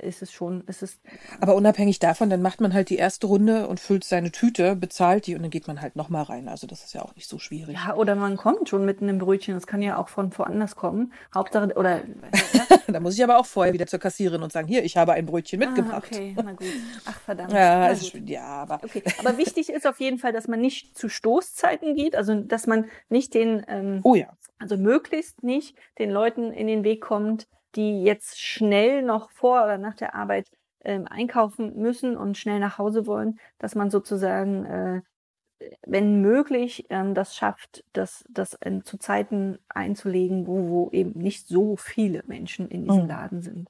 ist 0.00 0.22
es 0.22 0.32
schon, 0.32 0.62
ist 0.66 0.82
es. 0.82 1.00
Aber 1.40 1.54
unabhängig 1.54 1.98
davon, 1.98 2.30
dann 2.30 2.42
macht 2.42 2.60
man 2.60 2.74
halt 2.74 2.90
die 2.90 2.96
erste 2.96 3.26
Runde 3.26 3.66
und 3.68 3.80
füllt 3.80 4.04
seine 4.04 4.30
Tüte, 4.30 4.76
bezahlt 4.76 5.26
die 5.26 5.34
und 5.34 5.42
dann 5.42 5.50
geht 5.50 5.66
man 5.66 5.80
halt 5.80 5.96
nochmal 5.96 6.24
rein. 6.24 6.48
Also 6.48 6.66
das 6.66 6.84
ist 6.84 6.94
ja 6.94 7.02
auch 7.02 7.14
nicht 7.16 7.28
so 7.28 7.38
schwierig. 7.38 7.76
Ja, 7.76 7.94
oder 7.94 8.14
man 8.14 8.36
kommt 8.36 8.68
schon 8.68 8.84
mit 8.84 9.02
einem 9.02 9.18
Brötchen. 9.18 9.54
Das 9.54 9.66
kann 9.66 9.82
ja 9.82 9.96
auch 9.96 10.08
von 10.08 10.36
woanders 10.36 10.76
kommen. 10.76 11.12
Hauptsache, 11.34 11.74
oder. 11.74 12.00
Da 12.86 12.98
muss 12.98 13.14
ich 13.14 13.22
aber 13.22 13.38
auch 13.38 13.46
vorher 13.46 13.72
wieder 13.72 13.86
zur 13.86 14.00
Kassiererin 14.00 14.42
und 14.42 14.52
sagen, 14.52 14.66
hier, 14.66 14.84
ich 14.84 14.96
habe 14.96 15.12
ein 15.12 15.24
Brötchen 15.24 15.62
ah, 15.62 15.66
mitgebracht. 15.66 16.08
Ah, 16.10 16.16
okay, 16.16 16.34
na 16.36 16.52
gut. 16.52 16.66
Ach, 17.04 17.20
verdammt. 17.20 17.52
Ja, 17.52 17.82
also, 17.84 18.18
ja 18.18 18.42
aber. 18.42 18.80
Okay. 18.82 19.04
Aber 19.20 19.38
wichtig 19.38 19.70
ist 19.70 19.86
auf 19.86 20.00
jeden 20.00 20.18
Fall, 20.18 20.32
dass 20.32 20.48
man 20.48 20.60
nicht 20.60 20.98
zu 20.98 21.08
Stoßzeiten 21.08 21.94
geht. 21.94 22.16
Also, 22.16 22.34
dass 22.34 22.66
man 22.66 22.86
nicht 23.08 23.34
den, 23.34 23.64
ähm, 23.68 24.00
oh 24.02 24.16
ja. 24.16 24.36
Also 24.58 24.76
möglichst 24.76 25.42
nicht 25.42 25.76
den 25.98 26.10
Leuten 26.10 26.52
in 26.52 26.66
den 26.66 26.84
Weg 26.84 27.00
kommt, 27.00 27.46
die 27.76 28.02
jetzt 28.02 28.40
schnell 28.40 29.02
noch 29.02 29.30
vor 29.30 29.64
oder 29.64 29.78
nach 29.78 29.94
der 29.94 30.14
Arbeit 30.14 30.48
ähm, 30.84 31.06
einkaufen 31.08 31.76
müssen 31.76 32.16
und 32.16 32.38
schnell 32.38 32.58
nach 32.58 32.78
Hause 32.78 33.06
wollen, 33.06 33.38
dass 33.58 33.74
man 33.74 33.90
sozusagen, 33.90 34.64
äh, 34.64 35.00
wenn 35.86 36.20
möglich, 36.20 36.86
ähm, 36.90 37.14
das 37.14 37.36
schafft, 37.36 37.84
das, 37.92 38.24
das 38.30 38.54
in, 38.54 38.84
zu 38.84 38.98
Zeiten 38.98 39.58
einzulegen, 39.68 40.46
wo, 40.46 40.68
wo 40.68 40.90
eben 40.90 41.18
nicht 41.18 41.48
so 41.48 41.76
viele 41.76 42.22
Menschen 42.26 42.68
in 42.68 42.84
diesem 42.84 43.02
mhm. 43.02 43.08
Laden 43.08 43.42
sind. 43.42 43.68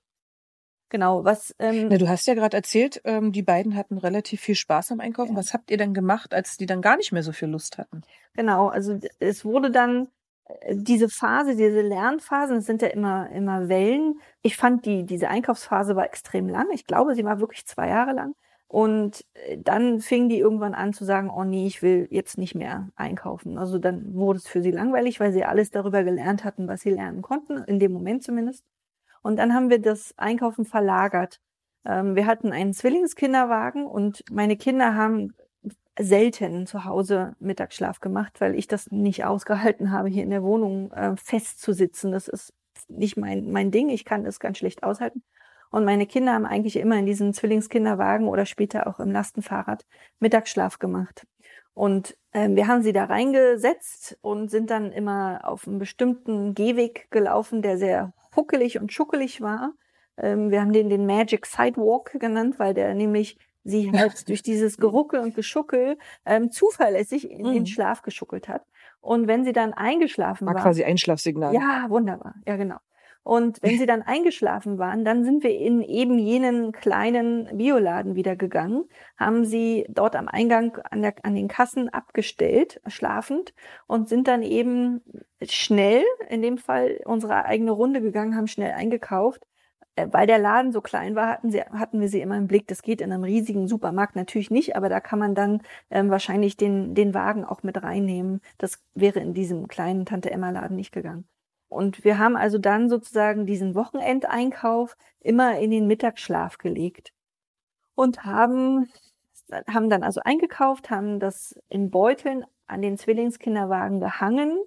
Genau, 0.91 1.25
was. 1.25 1.55
Ähm, 1.61 1.87
Na, 1.89 1.99
du 1.99 2.09
hast 2.09 2.27
ja 2.27 2.35
gerade 2.35 2.57
erzählt, 2.57 3.01
ähm, 3.05 3.31
die 3.31 3.43
beiden 3.43 3.77
hatten 3.77 3.97
relativ 3.97 4.41
viel 4.41 4.57
Spaß 4.57 4.91
am 4.91 4.99
Einkaufen. 4.99 5.33
Ja. 5.33 5.39
Was 5.39 5.55
habt 5.55 5.71
ihr 5.71 5.77
denn 5.77 5.95
gemacht, 5.95 6.35
als 6.35 6.57
die 6.57 6.67
dann 6.67 6.83
gar 6.83 6.97
nicht 6.97 7.13
mehr 7.13 7.23
so 7.23 7.31
viel 7.33 7.49
Lust 7.49 7.79
hatten? 7.79 8.03
Genau, 8.35 8.69
also 8.69 8.99
es 9.21 9.45
wurde 9.45 9.71
dann 9.71 10.09
diese 10.73 11.09
Phase, 11.09 11.57
diese 11.57 11.83
Lernphasen, 11.83 12.57
das 12.57 12.67
sind 12.67 12.83
ja 12.83 12.89
immer, 12.89 13.31
immer 13.31 13.69
Wellen. 13.69 14.21
Ich 14.43 14.57
fand 14.57 14.87
die, 14.87 15.05
diese 15.05 15.29
Einkaufsphase 15.29 15.97
war 15.97 16.05
extrem 16.05 16.49
lang. 16.49 16.69
Ich 16.73 16.87
glaube, 16.87 17.15
sie 17.15 17.25
war 17.25 17.41
wirklich 17.41 17.67
zwei 17.67 17.89
Jahre 17.89 18.13
lang. 18.13 18.35
Und 18.69 19.25
äh, 19.35 19.59
dann 19.59 20.01
fingen 20.01 20.29
die 20.29 20.39
irgendwann 20.39 20.75
an 20.75 20.93
zu 20.93 21.05
sagen, 21.05 21.29
oh 21.29 21.43
nee, 21.45 21.67
ich 21.67 21.83
will 21.83 22.07
jetzt 22.11 22.39
nicht 22.39 22.55
mehr 22.55 22.89
einkaufen. 22.95 23.59
Also 23.59 23.79
dann 23.79 24.15
wurde 24.15 24.39
es 24.39 24.47
für 24.47 24.63
sie 24.63 24.71
langweilig, 24.71 25.19
weil 25.19 25.33
sie 25.33 25.45
alles 25.45 25.71
darüber 25.71 26.05
gelernt 26.05 26.45
hatten, 26.45 26.69
was 26.69 26.83
sie 26.83 26.91
lernen 26.91 27.21
konnten, 27.21 27.59
in 27.65 27.81
dem 27.81 27.93
Moment 27.93 28.23
zumindest. 28.23 28.65
Und 29.23 29.39
dann 29.39 29.55
haben 29.55 29.71
wir 29.71 29.81
das 29.81 30.15
Einkaufen 30.19 30.65
verlagert. 30.65 31.41
Ähm, 31.85 32.15
wir 32.15 32.27
hatten 32.27 32.53
einen 32.53 32.73
Zwillingskinderwagen 32.73 33.87
und 33.87 34.23
meine 34.31 34.57
Kinder 34.57 34.95
haben 34.95 35.35
selten 35.99 36.67
zu 36.67 36.85
Hause 36.85 37.35
Mittagsschlaf 37.41 38.01
gemacht, 38.01 38.41
weil 38.41 38.55
ich 38.55 38.67
das 38.67 38.91
nicht 38.91 39.25
ausgehalten 39.25 39.91
habe, 39.91 40.09
hier 40.09 40.23
in 40.23 40.31
der 40.31 40.43
Wohnung 40.43 40.93
äh, 40.93 41.17
festzusitzen. 41.17 42.13
Das 42.13 42.29
ist 42.29 42.55
nicht 42.89 43.17
mein, 43.17 43.51
mein 43.51 43.71
Ding. 43.71 43.89
Ich 43.89 44.05
kann 44.05 44.25
das 44.25 44.41
ganz 44.41 44.59
schlecht 44.59 44.83
aushalten. 44.83 45.23
Und 45.71 45.85
meine 45.85 46.07
Kinder 46.07 46.33
haben 46.33 46.47
eigentlich 46.47 46.77
immer 46.77 46.99
in 46.99 47.07
diesem 47.07 47.33
Zwillingskinderwagen 47.33 48.27
oder 48.27 48.45
später 48.45 48.87
auch 48.87 48.99
im 48.99 49.13
Lastenfahrrad 49.13 49.87
Mittagsschlaf 50.19 50.79
gemacht. 50.79 51.27
Und 51.75 52.17
ähm, 52.33 52.57
wir 52.57 52.67
haben 52.67 52.83
sie 52.83 52.93
da 52.93 53.05
reingesetzt 53.05 54.19
und 54.21 54.51
sind 54.51 54.71
dann 54.71 54.93
immer 54.93 55.41
auf 55.45 55.69
einen 55.69 55.79
bestimmten 55.79 56.55
Gehweg 56.55 57.11
gelaufen, 57.11 57.63
der 57.63 57.79
sehr 57.79 58.13
huckelig 58.35 58.81
und 58.81 58.93
schuckelig 58.93 59.41
war. 59.41 59.73
Ähm, 60.17 60.51
wir 60.51 60.61
haben 60.61 60.73
den 60.73 60.89
den 60.89 61.07
Magic 61.07 61.47
Sidewalk 61.47 62.19
genannt, 62.19 62.59
weil 62.59 62.75
der 62.75 62.95
nämlich 62.95 63.39
sie 63.65 63.93
halt 63.93 64.29
durch 64.29 64.43
dieses 64.43 64.77
Geruckel 64.77 65.21
und 65.21 65.35
Geschuckel 65.35 65.99
ähm, 66.25 66.51
zuverlässig 66.51 67.31
in 67.31 67.45
den 67.45 67.63
mhm. 67.63 67.67
Schlaf 67.67 68.03
geschuckelt 68.03 68.49
hat. 68.49 68.65
Und 69.01 69.27
wenn 69.29 69.45
sie 69.45 69.53
dann 69.53 69.73
eingeschlafen 69.73 70.47
war. 70.47 70.55
War 70.55 70.63
quasi 70.63 70.85
Einschlafsignal. 70.85 71.55
Ja, 71.55 71.87
wunderbar. 71.89 72.35
Ja, 72.47 72.57
genau. 72.57 72.79
Und 73.23 73.63
wenn 73.63 73.79
sie 73.79 73.85
dann 73.85 74.01
eingeschlafen 74.03 74.79
waren, 74.79 75.05
dann 75.05 75.25
sind 75.25 75.45
wir 75.45 75.57
in 75.57 75.83
eben 75.83 76.19
jenen 76.19 76.73
kleinen 76.73 77.49
Bioladen 77.57 78.15
wieder 78.15 78.35
gegangen, 78.35 78.85
haben 79.19 79.45
sie 79.45 79.85
dort 79.91 80.17
am 80.17 80.27
Eingang 80.27 80.79
an, 80.91 81.03
der, 81.03 81.15
an 81.23 81.35
den 81.35 81.47
Kassen 81.47 81.91
abgestellt, 81.91 82.81
schlafend, 82.87 83.53
und 83.87 84.09
sind 84.09 84.27
dann 84.27 84.43
eben 84.43 85.03
schnell, 85.43 86.03
in 86.31 86.41
dem 86.41 86.57
Fall 86.57 87.01
unsere 87.05 87.45
eigene 87.45 87.73
Runde 87.73 88.01
gegangen, 88.01 88.37
haben 88.37 88.47
schnell 88.47 88.73
eingekauft. 88.73 89.47
Äh, 90.01 90.13
weil 90.13 90.27
der 90.27 90.39
Laden 90.39 90.73
so 90.73 90.81
klein 90.81 91.15
war, 91.15 91.29
hatten, 91.29 91.51
sie, 91.51 91.63
hatten 91.63 92.01
wir 92.01 92.09
sie 92.09 92.21
immer 92.21 92.37
im 92.37 92.47
Blick. 92.47 92.67
Das 92.69 92.83
geht 92.83 93.01
in 93.01 93.13
einem 93.13 93.25
riesigen 93.25 93.69
Supermarkt 93.69 94.17
natürlich 94.17 94.51
nicht, 94.51 94.77
aber 94.77 94.89
da 94.89 95.01
kann 95.01 95.19
man 95.19 95.35
dann 95.35 95.63
ähm, 95.91 96.11
wahrscheinlich 96.11 96.57
den, 96.57 96.95
den 96.95 97.15
Wagen 97.15 97.45
auch 97.45 97.63
mit 97.63 97.83
reinnehmen. 97.83 98.41
Das 98.59 98.83
wäre 98.95 99.21
in 99.21 99.35
diesem 99.35 99.69
kleinen 99.69 100.07
Tante-Emma-Laden 100.07 100.77
nicht 100.77 100.93
gegangen. 100.93 101.27
Und 101.69 102.05
wir 102.05 102.19
haben 102.19 102.37
also 102.37 102.59
dann 102.59 102.89
sozusagen 102.89 103.47
diesen 103.47 103.75
Wochenendeinkauf 103.75 104.97
immer 105.21 105.59
in 105.59 105.71
den 105.71 105.87
Mittagsschlaf 105.87 106.59
gelegt 106.59 107.13
und 107.95 108.25
haben, 108.25 108.91
haben 109.69 109.89
dann 109.89 110.03
also 110.03 110.21
eingekauft, 110.25 110.91
haben 110.91 111.21
das 111.21 111.55
in 111.69 111.91
Beuteln 111.91 112.45
an 112.67 112.83
den 112.83 112.97
Zwillingskinderwagen 112.99 114.01
gehangen 114.01 114.59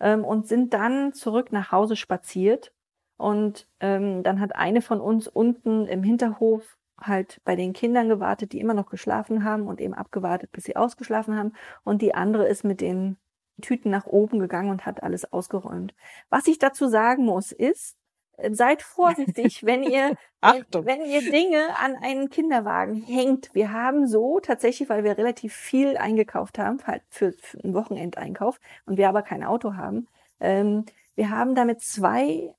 ähm, 0.00 0.24
und 0.24 0.48
sind 0.48 0.74
dann 0.74 1.14
zurück 1.14 1.50
nach 1.52 1.72
Hause 1.72 1.96
spaziert. 1.96 2.72
Und 3.20 3.68
ähm, 3.80 4.22
dann 4.22 4.40
hat 4.40 4.56
eine 4.56 4.80
von 4.80 4.98
uns 4.98 5.28
unten 5.28 5.86
im 5.86 6.02
Hinterhof 6.02 6.78
halt 6.98 7.42
bei 7.44 7.54
den 7.54 7.74
Kindern 7.74 8.08
gewartet, 8.08 8.54
die 8.54 8.60
immer 8.60 8.72
noch 8.72 8.88
geschlafen 8.88 9.44
haben 9.44 9.66
und 9.66 9.78
eben 9.78 9.92
abgewartet, 9.92 10.50
bis 10.52 10.64
sie 10.64 10.74
ausgeschlafen 10.74 11.36
haben. 11.36 11.52
Und 11.84 12.00
die 12.00 12.14
andere 12.14 12.48
ist 12.48 12.64
mit 12.64 12.80
den 12.80 13.18
Tüten 13.60 13.90
nach 13.90 14.06
oben 14.06 14.38
gegangen 14.38 14.70
und 14.70 14.86
hat 14.86 15.02
alles 15.02 15.30
ausgeräumt. 15.34 15.94
Was 16.30 16.46
ich 16.46 16.58
dazu 16.58 16.88
sagen 16.88 17.26
muss, 17.26 17.52
ist, 17.52 17.98
äh, 18.38 18.54
seid 18.54 18.80
vorsichtig, 18.80 19.62
wenn 19.66 19.82
ihr, 19.82 20.16
wenn, 20.40 20.86
wenn 20.86 21.04
ihr 21.04 21.30
Dinge 21.30 21.76
an 21.78 21.96
einen 22.02 22.30
Kinderwagen 22.30 22.94
hängt. 22.94 23.50
Wir 23.52 23.70
haben 23.70 24.06
so 24.06 24.40
tatsächlich, 24.40 24.88
weil 24.88 25.04
wir 25.04 25.18
relativ 25.18 25.52
viel 25.52 25.98
eingekauft 25.98 26.58
haben, 26.58 26.78
halt 26.86 27.02
für, 27.10 27.32
für 27.32 27.62
einen 27.62 27.74
Wochenendeinkauf 27.74 28.58
und 28.86 28.96
wir 28.96 29.10
aber 29.10 29.20
kein 29.20 29.44
Auto 29.44 29.74
haben, 29.74 30.08
ähm, 30.40 30.86
wir 31.20 31.28
haben 31.28 31.54
damit 31.54 31.82
zwei, 31.82 32.54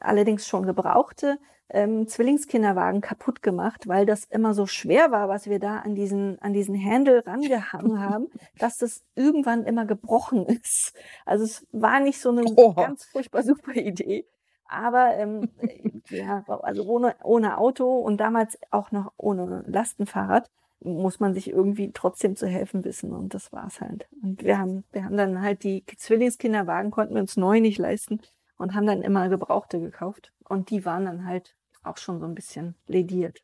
allerdings 0.00 0.46
schon 0.46 0.66
gebrauchte, 0.66 1.38
ähm, 1.70 2.06
Zwillingskinderwagen 2.06 3.00
kaputt 3.00 3.42
gemacht, 3.42 3.88
weil 3.88 4.06
das 4.06 4.24
immer 4.24 4.54
so 4.54 4.66
schwer 4.66 5.10
war, 5.10 5.28
was 5.28 5.48
wir 5.48 5.58
da 5.58 5.78
an 5.78 5.94
diesen, 5.94 6.40
an 6.40 6.52
diesen 6.52 6.82
Handle 6.82 7.26
rangehangen 7.26 8.00
haben, 8.00 8.28
dass 8.58 8.78
das 8.78 9.02
irgendwann 9.14 9.64
immer 9.64 9.86
gebrochen 9.86 10.46
ist. 10.62 10.94
Also 11.24 11.44
es 11.44 11.66
war 11.72 12.00
nicht 12.00 12.20
so 12.20 12.30
eine 12.30 12.44
oh. 12.56 12.74
ganz 12.74 13.04
furchtbar 13.04 13.42
super 13.42 13.74
Idee. 13.74 14.26
Aber 14.66 15.14
ähm, 15.16 15.50
ja, 16.10 16.44
also 16.46 16.84
ohne, 16.84 17.16
ohne 17.22 17.58
Auto 17.58 17.98
und 17.98 18.18
damals 18.18 18.58
auch 18.70 18.90
noch 18.92 19.12
ohne 19.16 19.64
Lastenfahrrad 19.66 20.50
muss 20.80 21.18
man 21.18 21.32
sich 21.32 21.48
irgendwie 21.48 21.92
trotzdem 21.92 22.36
zu 22.36 22.46
helfen 22.46 22.84
wissen 22.84 23.12
und 23.12 23.32
das 23.32 23.52
war's 23.52 23.80
halt. 23.80 24.06
Und 24.22 24.44
wir 24.44 24.58
haben, 24.58 24.84
wir 24.92 25.04
haben 25.04 25.16
dann 25.16 25.40
halt 25.40 25.62
die 25.64 25.82
Zwillingskinderwagen 25.86 26.90
konnten 26.90 27.14
wir 27.14 27.22
uns 27.22 27.38
neu 27.38 27.60
nicht 27.60 27.78
leisten 27.78 28.20
und 28.56 28.74
haben 28.74 28.86
dann 28.86 29.02
immer 29.02 29.28
Gebrauchte 29.28 29.80
gekauft. 29.80 30.32
Und 30.44 30.70
die 30.70 30.84
waren 30.84 31.04
dann 31.04 31.26
halt 31.26 31.54
auch 31.82 31.98
schon 31.98 32.20
so 32.20 32.26
ein 32.26 32.34
bisschen 32.34 32.76
lediert. 32.86 33.40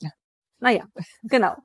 Ja. 0.00 0.10
Naja, 0.58 0.84
genau. 1.22 1.56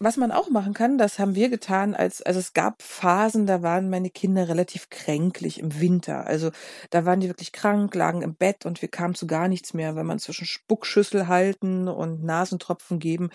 Was 0.00 0.16
man 0.16 0.30
auch 0.30 0.48
machen 0.50 0.74
kann, 0.74 0.96
das 0.96 1.18
haben 1.18 1.34
wir 1.34 1.48
getan, 1.48 1.94
als, 1.94 2.22
also 2.22 2.38
es 2.38 2.52
gab 2.52 2.82
Phasen, 2.82 3.46
da 3.46 3.62
waren 3.62 3.90
meine 3.90 4.10
Kinder 4.10 4.48
relativ 4.48 4.90
kränklich 4.90 5.58
im 5.58 5.80
Winter. 5.80 6.26
Also 6.26 6.50
da 6.90 7.04
waren 7.04 7.18
die 7.18 7.28
wirklich 7.28 7.50
krank, 7.50 7.94
lagen 7.94 8.22
im 8.22 8.34
Bett 8.36 8.64
und 8.64 8.80
wir 8.80 8.88
kamen 8.88 9.14
zu 9.14 9.26
gar 9.26 9.48
nichts 9.48 9.74
mehr, 9.74 9.96
wenn 9.96 10.06
man 10.06 10.20
zwischen 10.20 10.46
Spuckschüssel 10.46 11.26
halten 11.26 11.88
und 11.88 12.22
Nasentropfen 12.22 13.00
geben 13.00 13.30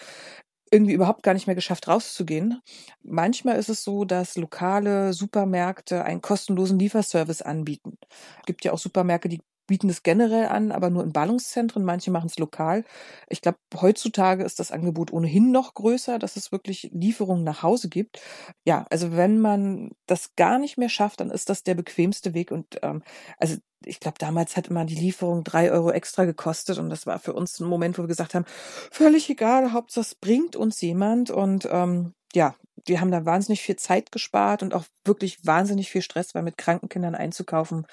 irgendwie 0.74 0.94
überhaupt 0.94 1.24
gar 1.24 1.34
nicht 1.34 1.48
mehr 1.48 1.56
geschafft, 1.56 1.88
rauszugehen. 1.88 2.62
Manchmal 3.04 3.58
ist 3.58 3.70
es 3.70 3.84
so, 3.84 4.06
dass 4.06 4.36
lokale 4.38 5.14
Supermärkte 5.14 6.04
einen 6.04 6.22
kostenlosen 6.22 6.80
Lieferservice 6.80 7.42
anbieten. 7.44 7.98
Es 8.40 8.46
gibt 8.48 8.66
ja 8.66 8.74
auch 8.74 8.80
Supermärkte, 8.80 9.30
die 9.30 9.42
bieten 9.68 9.88
das 9.88 10.04
generell 10.04 10.48
an, 10.48 10.72
aber 10.72 10.90
nur 10.90 11.04
in 11.04 11.14
Ballungszentren. 11.14 11.84
Manche 11.84 12.12
machen 12.12 12.28
es 12.28 12.38
lokal. 12.38 12.84
Ich 13.30 13.42
glaube, 13.42 13.58
heutzutage 13.76 14.44
ist 14.44 14.60
das 14.60 14.72
Angebot 14.72 15.12
ohnehin 15.12 15.52
noch 15.52 15.74
größer, 15.74 16.20
dass 16.20 16.36
es 16.36 16.52
wirklich 16.52 16.90
Lieferungen 16.94 17.44
nach 17.44 17.64
Hause 17.64 17.90
gibt. 17.90 18.22
Ja, 18.66 18.86
also 18.90 19.16
wenn 19.16 19.40
man 19.40 19.92
das 20.06 20.36
gar 20.36 20.60
nicht 20.60 20.78
mehr 20.78 20.90
schafft, 20.90 21.20
dann 21.20 21.32
ist 21.32 21.50
das 21.50 21.64
der 21.64 21.76
bequemste 21.76 22.34
Weg. 22.34 22.52
Und 22.52 22.80
ähm, 22.84 23.04
also 23.38 23.58
ich 23.86 24.00
glaube, 24.00 24.18
damals 24.20 24.56
hat 24.56 24.68
immer 24.68 24.86
die 24.86 24.96
Lieferung 24.96 25.44
drei 25.44 25.72
Euro 25.72 25.92
extra 25.92 26.26
gekostet 26.26 26.78
und 26.78 26.90
das 26.90 27.06
war 27.06 27.20
für 27.20 27.34
uns 27.34 27.60
ein 27.60 27.68
Moment, 27.68 27.98
wo 27.98 28.04
wir 28.04 28.08
gesagt 28.08 28.34
haben, 28.34 28.46
völlig 28.92 29.30
egal, 29.30 29.74
Hauptsache 29.74 30.04
es 30.04 30.16
bringt 30.16 30.56
uns 30.56 30.82
jemand 30.82 31.32
und 31.32 31.68
ähm, 31.72 32.14
ja, 32.34 32.56
wir 32.86 33.02
haben 33.02 33.12
da 33.12 33.26
wahnsinnig 33.26 33.62
viel 33.62 33.76
Zeit 33.76 34.12
gespart 34.12 34.64
und 34.64 34.74
auch 34.74 34.86
wirklich 35.06 35.46
wahnsinnig 35.46 35.90
viel 35.90 36.02
Stress, 36.02 36.36
weil 36.36 36.44
mit 36.44 36.58
kranken 36.58 36.90
Kindern 36.90 37.16
einzukaufen, 37.16 37.88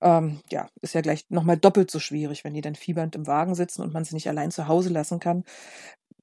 ähm, 0.00 0.40
ja, 0.50 0.68
ist 0.82 0.94
ja 0.94 1.00
gleich 1.00 1.24
nochmal 1.30 1.56
doppelt 1.56 1.90
so 1.90 1.98
schwierig, 1.98 2.44
wenn 2.44 2.54
die 2.54 2.60
dann 2.60 2.74
fiebernd 2.74 3.14
im 3.14 3.26
Wagen 3.26 3.54
sitzen 3.54 3.82
und 3.82 3.94
man 3.94 4.04
sie 4.04 4.14
nicht 4.14 4.28
allein 4.28 4.50
zu 4.50 4.68
Hause 4.68 4.90
lassen 4.90 5.20
kann. 5.20 5.44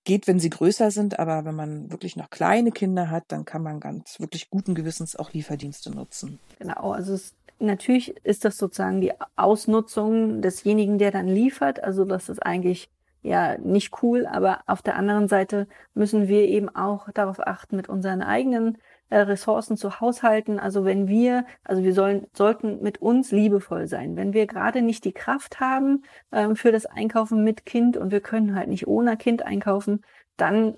Geht, 0.03 0.27
wenn 0.27 0.39
sie 0.39 0.49
größer 0.49 0.91
sind, 0.91 1.17
aber 1.17 1.45
wenn 1.45 1.55
man 1.55 1.89
wirklich 1.89 2.15
noch 2.15 2.29
kleine 2.29 2.71
Kinder 2.71 3.09
hat, 3.09 3.23
dann 3.29 3.45
kann 3.45 3.63
man 3.63 3.79
ganz 3.79 4.19
wirklich 4.19 4.49
guten 4.49 4.75
Gewissens 4.75 5.15
auch 5.15 5.31
Lieferdienste 5.31 5.91
nutzen. 5.91 6.39
Genau, 6.59 6.91
also 6.91 7.13
es 7.13 7.33
natürlich 7.59 8.15
ist 8.23 8.45
das 8.45 8.57
sozusagen 8.57 9.01
die 9.01 9.13
Ausnutzung 9.35 10.41
desjenigen, 10.41 10.97
der 10.97 11.11
dann 11.11 11.27
liefert. 11.27 11.83
Also 11.83 12.05
das 12.05 12.29
ist 12.29 12.39
eigentlich 12.39 12.89
ja 13.23 13.57
nicht 13.57 14.03
cool, 14.03 14.27
aber 14.27 14.61
auf 14.67 14.81
der 14.81 14.95
anderen 14.95 15.27
Seite 15.27 15.67
müssen 15.93 16.27
wir 16.27 16.47
eben 16.47 16.69
auch 16.69 17.09
darauf 17.13 17.39
achten, 17.39 17.75
mit 17.75 17.89
unseren 17.89 18.21
eigenen 18.21 18.77
äh, 19.09 19.19
Ressourcen 19.19 19.77
zu 19.77 19.99
haushalten. 19.99 20.59
Also 20.59 20.85
wenn 20.85 21.07
wir, 21.07 21.45
also 21.63 21.83
wir 21.83 21.93
sollen, 21.93 22.27
sollten 22.33 22.81
mit 22.81 23.01
uns 23.01 23.31
liebevoll 23.31 23.87
sein. 23.87 24.15
Wenn 24.15 24.33
wir 24.33 24.47
gerade 24.47 24.81
nicht 24.81 25.05
die 25.05 25.13
Kraft 25.13 25.59
haben 25.59 26.03
ähm, 26.31 26.55
für 26.55 26.71
das 26.71 26.85
Einkaufen 26.85 27.43
mit 27.43 27.65
Kind 27.65 27.97
und 27.97 28.11
wir 28.11 28.21
können 28.21 28.55
halt 28.55 28.67
nicht 28.67 28.87
ohne 28.87 29.17
Kind 29.17 29.43
einkaufen, 29.43 30.03
dann 30.37 30.75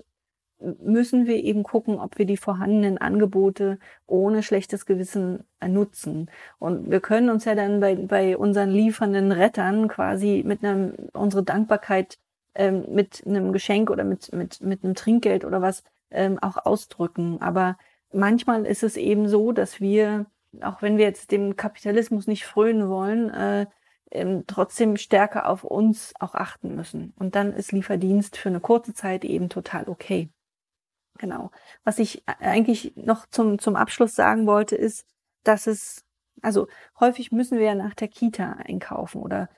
müssen 0.58 1.26
wir 1.26 1.36
eben 1.36 1.62
gucken, 1.62 1.98
ob 1.98 2.18
wir 2.18 2.24
die 2.26 2.36
vorhandenen 2.36 2.98
Angebote 2.98 3.78
ohne 4.06 4.42
schlechtes 4.42 4.86
Gewissen 4.86 5.44
äh, 5.60 5.68
nutzen. 5.68 6.30
Und 6.58 6.90
wir 6.90 7.00
können 7.00 7.30
uns 7.30 7.44
ja 7.44 7.54
dann 7.54 7.80
bei, 7.80 7.94
bei 7.94 8.36
unseren 8.36 8.70
liefernden 8.70 9.32
Rettern 9.32 9.88
quasi 9.88 10.42
mit 10.46 10.64
einem, 10.64 10.94
unsere 11.12 11.42
Dankbarkeit 11.42 12.18
ähm, 12.56 12.84
mit 12.88 13.24
einem 13.26 13.52
Geschenk 13.52 13.90
oder 13.90 14.04
mit, 14.04 14.32
mit, 14.32 14.60
mit 14.60 14.84
einem 14.84 14.94
Trinkgeld 14.94 15.44
oder 15.44 15.62
was 15.62 15.82
ähm, 16.10 16.38
auch 16.40 16.56
ausdrücken. 16.64 17.40
Aber 17.40 17.76
manchmal 18.12 18.66
ist 18.66 18.82
es 18.82 18.96
eben 18.96 19.28
so, 19.28 19.52
dass 19.52 19.80
wir, 19.80 20.26
auch 20.62 20.82
wenn 20.82 20.98
wir 20.98 21.04
jetzt 21.04 21.30
dem 21.30 21.56
Kapitalismus 21.56 22.26
nicht 22.26 22.44
frönen 22.44 22.88
wollen, 22.88 23.30
äh, 23.30 23.66
ähm, 24.10 24.44
trotzdem 24.46 24.96
stärker 24.96 25.48
auf 25.48 25.64
uns 25.64 26.14
auch 26.20 26.34
achten 26.34 26.74
müssen. 26.74 27.12
Und 27.18 27.34
dann 27.34 27.52
ist 27.52 27.72
Lieferdienst 27.72 28.36
für 28.36 28.48
eine 28.48 28.60
kurze 28.60 28.94
Zeit 28.94 29.24
eben 29.24 29.48
total 29.48 29.88
okay. 29.88 30.30
Genau. 31.18 31.50
Was 31.84 31.98
ich 31.98 32.22
eigentlich 32.26 32.94
noch 32.96 33.26
zum, 33.26 33.58
zum 33.58 33.76
Abschluss 33.76 34.14
sagen 34.14 34.46
wollte, 34.46 34.76
ist, 34.76 35.06
dass 35.44 35.66
es, 35.66 36.04
also 36.42 36.68
häufig 37.00 37.32
müssen 37.32 37.58
wir 37.58 37.66
ja 37.66 37.74
nach 37.74 37.94
der 37.94 38.08
Kita 38.08 38.52
einkaufen 38.64 39.22
oder 39.22 39.48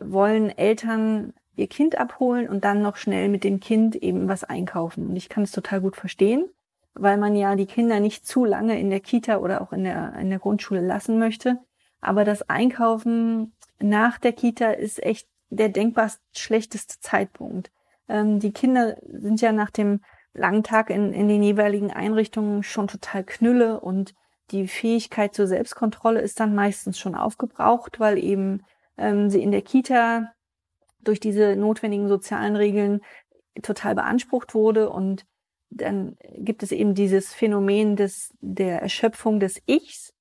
wollen 0.00 0.50
Eltern 0.50 1.32
ihr 1.58 1.66
Kind 1.66 1.98
abholen 1.98 2.48
und 2.48 2.64
dann 2.64 2.82
noch 2.82 2.96
schnell 2.96 3.28
mit 3.28 3.44
dem 3.44 3.60
Kind 3.60 3.96
eben 3.96 4.28
was 4.28 4.44
einkaufen. 4.44 5.08
Und 5.08 5.16
ich 5.16 5.28
kann 5.28 5.42
es 5.42 5.52
total 5.52 5.80
gut 5.80 5.96
verstehen, 5.96 6.48
weil 6.94 7.18
man 7.18 7.36
ja 7.36 7.56
die 7.56 7.66
Kinder 7.66 8.00
nicht 8.00 8.26
zu 8.26 8.44
lange 8.44 8.78
in 8.78 8.90
der 8.90 9.00
Kita 9.00 9.38
oder 9.38 9.60
auch 9.60 9.72
in 9.72 9.84
der, 9.84 10.14
in 10.14 10.30
der 10.30 10.38
Grundschule 10.38 10.80
lassen 10.80 11.18
möchte. 11.18 11.58
Aber 12.00 12.24
das 12.24 12.48
Einkaufen 12.48 13.52
nach 13.80 14.18
der 14.18 14.32
Kita 14.32 14.70
ist 14.70 15.02
echt 15.02 15.28
der 15.50 15.68
denkbar 15.68 16.10
schlechteste 16.34 17.00
Zeitpunkt. 17.00 17.70
Ähm, 18.08 18.38
die 18.38 18.52
Kinder 18.52 18.96
sind 19.06 19.40
ja 19.40 19.52
nach 19.52 19.70
dem 19.70 20.00
langen 20.34 20.62
Tag 20.62 20.90
in, 20.90 21.12
in 21.12 21.28
den 21.28 21.42
jeweiligen 21.42 21.90
Einrichtungen 21.90 22.62
schon 22.62 22.88
total 22.88 23.24
knülle 23.24 23.80
und 23.80 24.14
die 24.50 24.66
Fähigkeit 24.66 25.34
zur 25.34 25.46
Selbstkontrolle 25.46 26.20
ist 26.20 26.40
dann 26.40 26.54
meistens 26.54 26.98
schon 26.98 27.14
aufgebraucht, 27.14 28.00
weil 28.00 28.18
eben 28.18 28.62
ähm, 28.96 29.28
sie 29.28 29.42
in 29.42 29.50
der 29.50 29.62
Kita 29.62 30.32
durch 31.08 31.20
diese 31.20 31.56
notwendigen 31.56 32.08
sozialen 32.08 32.54
Regeln 32.54 33.00
total 33.62 33.94
beansprucht 33.94 34.54
wurde 34.54 34.90
und 34.90 35.26
dann 35.70 36.16
gibt 36.36 36.62
es 36.62 36.72
eben 36.72 36.94
dieses 36.94 37.34
Phänomen 37.34 37.96
des, 37.96 38.32
der 38.40 38.80
Erschöpfung 38.80 39.40
des 39.40 39.60
Ichs, 39.66 40.14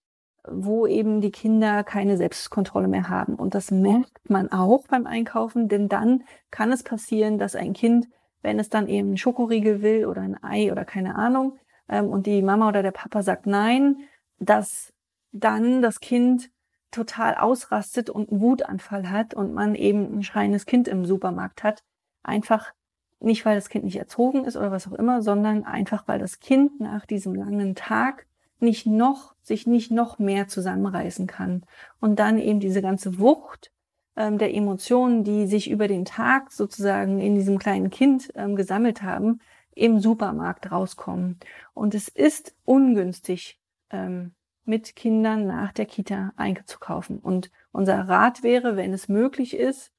wo 0.49 0.87
eben 0.87 1.21
die 1.21 1.31
Kinder 1.31 1.83
keine 1.83 2.17
Selbstkontrolle 2.17 2.87
mehr 2.87 3.09
haben. 3.09 3.35
Und 3.35 3.55
das 3.55 3.71
merkt 3.71 4.29
man 4.29 4.51
auch 4.51 4.87
beim 4.87 5.05
Einkaufen, 5.05 5.67
denn 5.67 5.87
dann 5.87 6.23
kann 6.51 6.71
es 6.71 6.83
passieren, 6.83 7.37
dass 7.37 7.55
ein 7.55 7.73
Kind, 7.73 8.07
wenn 8.41 8.59
es 8.59 8.69
dann 8.69 8.87
eben 8.87 9.09
einen 9.09 9.17
Schokoriegel 9.17 9.81
will 9.81 10.05
oder 10.05 10.21
ein 10.21 10.41
Ei 10.43 10.71
oder 10.71 10.85
keine 10.85 11.15
Ahnung, 11.15 11.57
ähm, 11.89 12.07
und 12.07 12.25
die 12.25 12.41
Mama 12.41 12.67
oder 12.67 12.83
der 12.83 12.91
Papa 12.91 13.23
sagt 13.23 13.45
nein, 13.45 13.97
dass 14.39 14.93
dann 15.31 15.81
das 15.81 15.99
Kind 15.99 16.49
total 16.91 17.35
ausrastet 17.35 18.09
und 18.09 18.29
einen 18.29 18.41
Wutanfall 18.41 19.09
hat 19.09 19.33
und 19.33 19.53
man 19.53 19.75
eben 19.75 20.19
ein 20.19 20.23
schreiendes 20.23 20.65
Kind 20.65 20.87
im 20.87 21.05
Supermarkt 21.05 21.63
hat. 21.63 21.83
Einfach 22.23 22.73
nicht, 23.19 23.45
weil 23.45 23.55
das 23.55 23.69
Kind 23.69 23.85
nicht 23.85 23.97
erzogen 23.97 24.45
ist 24.45 24.57
oder 24.57 24.71
was 24.71 24.87
auch 24.87 24.93
immer, 24.93 25.21
sondern 25.21 25.63
einfach, 25.63 26.07
weil 26.07 26.19
das 26.19 26.39
Kind 26.39 26.79
nach 26.79 27.05
diesem 27.05 27.33
langen 27.35 27.75
Tag 27.75 28.27
nicht 28.59 28.85
noch, 28.85 29.35
sich 29.41 29.67
nicht 29.67 29.91
noch 29.91 30.19
mehr 30.19 30.47
zusammenreißen 30.47 31.27
kann. 31.27 31.63
Und 31.99 32.19
dann 32.19 32.37
eben 32.37 32.59
diese 32.59 32.81
ganze 32.81 33.19
Wucht 33.19 33.71
ähm, 34.15 34.37
der 34.37 34.53
Emotionen, 34.53 35.23
die 35.23 35.47
sich 35.47 35.69
über 35.69 35.87
den 35.87 36.05
Tag 36.05 36.51
sozusagen 36.51 37.19
in 37.19 37.35
diesem 37.35 37.59
kleinen 37.59 37.89
Kind 37.89 38.31
ähm, 38.35 38.55
gesammelt 38.55 39.03
haben, 39.03 39.39
im 39.73 39.99
Supermarkt 39.99 40.71
rauskommen. 40.71 41.39
Und 41.73 41.93
es 41.93 42.07
ist 42.07 42.55
ungünstig, 42.65 43.59
ähm, 43.91 44.33
mit 44.67 44.95
Kindern 44.95 45.47
nach 45.47 45.71
der 45.71 45.85
Kita 45.85 46.33
einzukaufen. 46.35 47.19
Und 47.19 47.51
unser 47.71 48.07
Rat 48.07 48.43
wäre, 48.43 48.75
wenn 48.75 48.93
es 48.93 49.07
möglich 49.07 49.55
ist, 49.55 49.91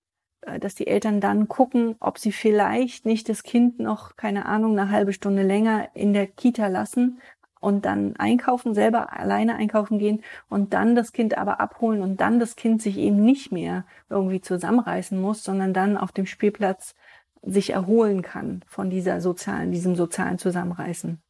äh, 0.42 0.58
dass 0.58 0.74
die 0.74 0.86
Eltern 0.86 1.20
dann 1.20 1.48
gucken, 1.48 1.96
ob 2.00 2.18
sie 2.18 2.32
vielleicht 2.32 3.06
nicht 3.06 3.28
das 3.28 3.42
Kind 3.42 3.78
noch, 3.78 4.16
keine 4.16 4.46
Ahnung, 4.46 4.78
eine 4.78 4.90
halbe 4.90 5.12
Stunde 5.12 5.42
länger 5.42 5.88
in 5.94 6.12
der 6.12 6.26
Kita 6.26 6.68
lassen 6.68 7.20
und 7.60 7.84
dann 7.84 8.16
einkaufen, 8.16 8.74
selber 8.74 9.12
alleine 9.12 9.56
einkaufen 9.56 9.98
gehen 9.98 10.22
und 10.48 10.74
dann 10.74 10.94
das 10.94 11.12
Kind 11.12 11.36
aber 11.36 11.60
abholen 11.60 12.02
und 12.02 12.20
dann 12.20 12.38
das 12.38 12.56
Kind 12.56 12.82
sich 12.82 12.98
eben 12.98 13.22
nicht 13.22 13.52
mehr 13.52 13.84
irgendwie 14.08 14.40
zusammenreißen 14.40 15.20
muss, 15.20 15.42
sondern 15.42 15.74
dann 15.74 15.96
auf 15.96 16.12
dem 16.12 16.26
Spielplatz 16.26 16.94
sich 17.42 17.70
erholen 17.70 18.22
kann 18.22 18.64
von 18.66 18.90
dieser 18.90 19.20
sozialen, 19.20 19.72
diesem 19.72 19.96
sozialen 19.96 20.38
Zusammenreißen. 20.38 21.20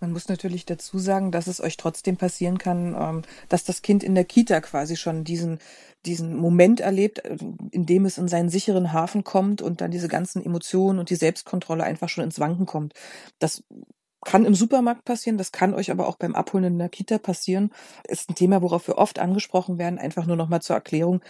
Man 0.00 0.12
muss 0.12 0.28
natürlich 0.28 0.66
dazu 0.66 0.98
sagen, 0.98 1.32
dass 1.32 1.46
es 1.46 1.60
euch 1.60 1.76
trotzdem 1.76 2.16
passieren 2.16 2.58
kann, 2.58 2.94
ähm, 2.98 3.22
dass 3.48 3.64
das 3.64 3.82
Kind 3.82 4.02
in 4.02 4.14
der 4.14 4.24
Kita 4.24 4.60
quasi 4.60 4.96
schon 4.96 5.24
diesen, 5.24 5.58
diesen 6.04 6.36
Moment 6.36 6.80
erlebt, 6.80 7.24
äh, 7.24 7.36
in 7.70 7.86
dem 7.86 8.04
es 8.04 8.18
in 8.18 8.28
seinen 8.28 8.48
sicheren 8.48 8.92
Hafen 8.92 9.24
kommt 9.24 9.62
und 9.62 9.80
dann 9.80 9.90
diese 9.90 10.08
ganzen 10.08 10.44
Emotionen 10.44 10.98
und 10.98 11.10
die 11.10 11.16
Selbstkontrolle 11.16 11.84
einfach 11.84 12.08
schon 12.08 12.24
ins 12.24 12.40
Wanken 12.40 12.66
kommt. 12.66 12.94
Das 13.38 13.62
kann 14.24 14.44
im 14.44 14.54
Supermarkt 14.54 15.04
passieren, 15.04 15.38
das 15.38 15.52
kann 15.52 15.72
euch 15.72 15.90
aber 15.90 16.08
auch 16.08 16.16
beim 16.16 16.34
Abholen 16.34 16.64
in 16.64 16.78
der 16.78 16.88
Kita 16.88 17.18
passieren. 17.18 17.70
Ist 18.08 18.28
ein 18.28 18.34
Thema, 18.34 18.60
worauf 18.60 18.88
wir 18.88 18.98
oft 18.98 19.18
angesprochen 19.18 19.78
werden. 19.78 19.98
Einfach 19.98 20.26
nur 20.26 20.36
nochmal 20.36 20.62
zur 20.62 20.74
Erklärung 20.74 21.20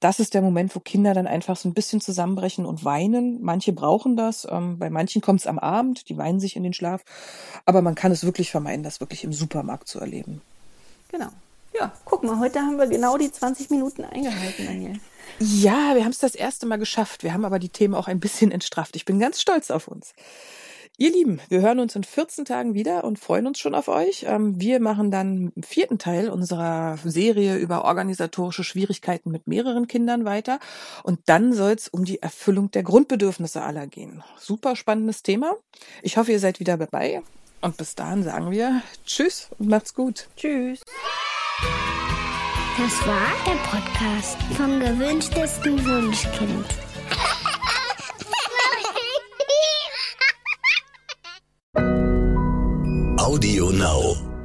das 0.00 0.20
ist 0.20 0.34
der 0.34 0.42
Moment, 0.42 0.74
wo 0.74 0.80
Kinder 0.80 1.14
dann 1.14 1.26
einfach 1.26 1.56
so 1.56 1.68
ein 1.68 1.74
bisschen 1.74 2.00
zusammenbrechen 2.00 2.66
und 2.66 2.84
weinen. 2.84 3.42
Manche 3.42 3.72
brauchen 3.72 4.16
das, 4.16 4.46
ähm, 4.50 4.78
bei 4.78 4.90
manchen 4.90 5.22
kommt 5.22 5.40
es 5.40 5.46
am 5.46 5.58
Abend, 5.58 6.08
die 6.08 6.18
weinen 6.18 6.40
sich 6.40 6.56
in 6.56 6.62
den 6.62 6.74
Schlaf. 6.74 7.02
Aber 7.64 7.82
man 7.82 7.94
kann 7.94 8.12
es 8.12 8.24
wirklich 8.24 8.50
vermeiden, 8.50 8.82
das 8.82 9.00
wirklich 9.00 9.24
im 9.24 9.32
Supermarkt 9.32 9.88
zu 9.88 9.98
erleben. 9.98 10.42
Genau. 11.10 11.28
Ja, 11.78 11.92
guck 12.04 12.24
mal, 12.24 12.38
heute 12.38 12.60
haben 12.60 12.78
wir 12.78 12.86
genau 12.86 13.18
die 13.18 13.30
20 13.30 13.70
Minuten 13.70 14.04
eingehalten, 14.04 14.66
Daniel. 14.66 15.00
Ja, 15.38 15.94
wir 15.94 16.04
haben 16.04 16.10
es 16.10 16.18
das 16.18 16.34
erste 16.34 16.66
Mal 16.66 16.78
geschafft. 16.78 17.22
Wir 17.22 17.34
haben 17.34 17.44
aber 17.44 17.58
die 17.58 17.68
Themen 17.68 17.94
auch 17.94 18.08
ein 18.08 18.20
bisschen 18.20 18.50
entstrafft. 18.50 18.96
Ich 18.96 19.04
bin 19.04 19.18
ganz 19.18 19.40
stolz 19.40 19.70
auf 19.70 19.88
uns. 19.88 20.14
Ihr 20.98 21.12
Lieben, 21.12 21.40
wir 21.50 21.60
hören 21.60 21.78
uns 21.78 21.94
in 21.94 22.04
14 22.04 22.46
Tagen 22.46 22.72
wieder 22.72 23.04
und 23.04 23.18
freuen 23.18 23.46
uns 23.46 23.58
schon 23.58 23.74
auf 23.74 23.88
euch. 23.88 24.24
Ähm, 24.26 24.58
wir 24.58 24.80
machen 24.80 25.10
dann 25.10 25.52
im 25.54 25.62
vierten 25.62 25.98
Teil 25.98 26.30
unserer 26.30 26.96
Serie 27.04 27.58
über 27.58 27.84
organisatorische 27.84 28.64
Schwierigkeiten 28.64 29.30
mit 29.30 29.46
mehreren 29.46 29.88
Kindern 29.88 30.24
weiter. 30.24 30.58
Und 31.02 31.20
dann 31.26 31.52
soll 31.52 31.72
es 31.72 31.88
um 31.88 32.06
die 32.06 32.22
Erfüllung 32.22 32.70
der 32.70 32.82
Grundbedürfnisse 32.82 33.60
aller 33.60 33.86
gehen. 33.86 34.24
Super 34.38 34.74
spannendes 34.74 35.22
Thema. 35.22 35.56
Ich 36.00 36.16
hoffe, 36.16 36.32
ihr 36.32 36.40
seid 36.40 36.60
wieder 36.60 36.78
dabei. 36.78 37.20
Und 37.60 37.76
bis 37.76 37.94
dahin 37.94 38.22
sagen 38.22 38.50
wir 38.50 38.80
Tschüss 39.04 39.50
und 39.58 39.68
macht's 39.68 39.92
gut. 39.92 40.28
Tschüss. 40.38 40.80
Das 42.78 43.06
war 43.06 43.32
der 43.46 43.58
Podcast 43.68 44.38
vom 44.56 44.80
gewünschtesten 44.80 45.84
Wunschkind. 45.84 46.85
Audio 53.26 53.72
Now. 53.72 54.35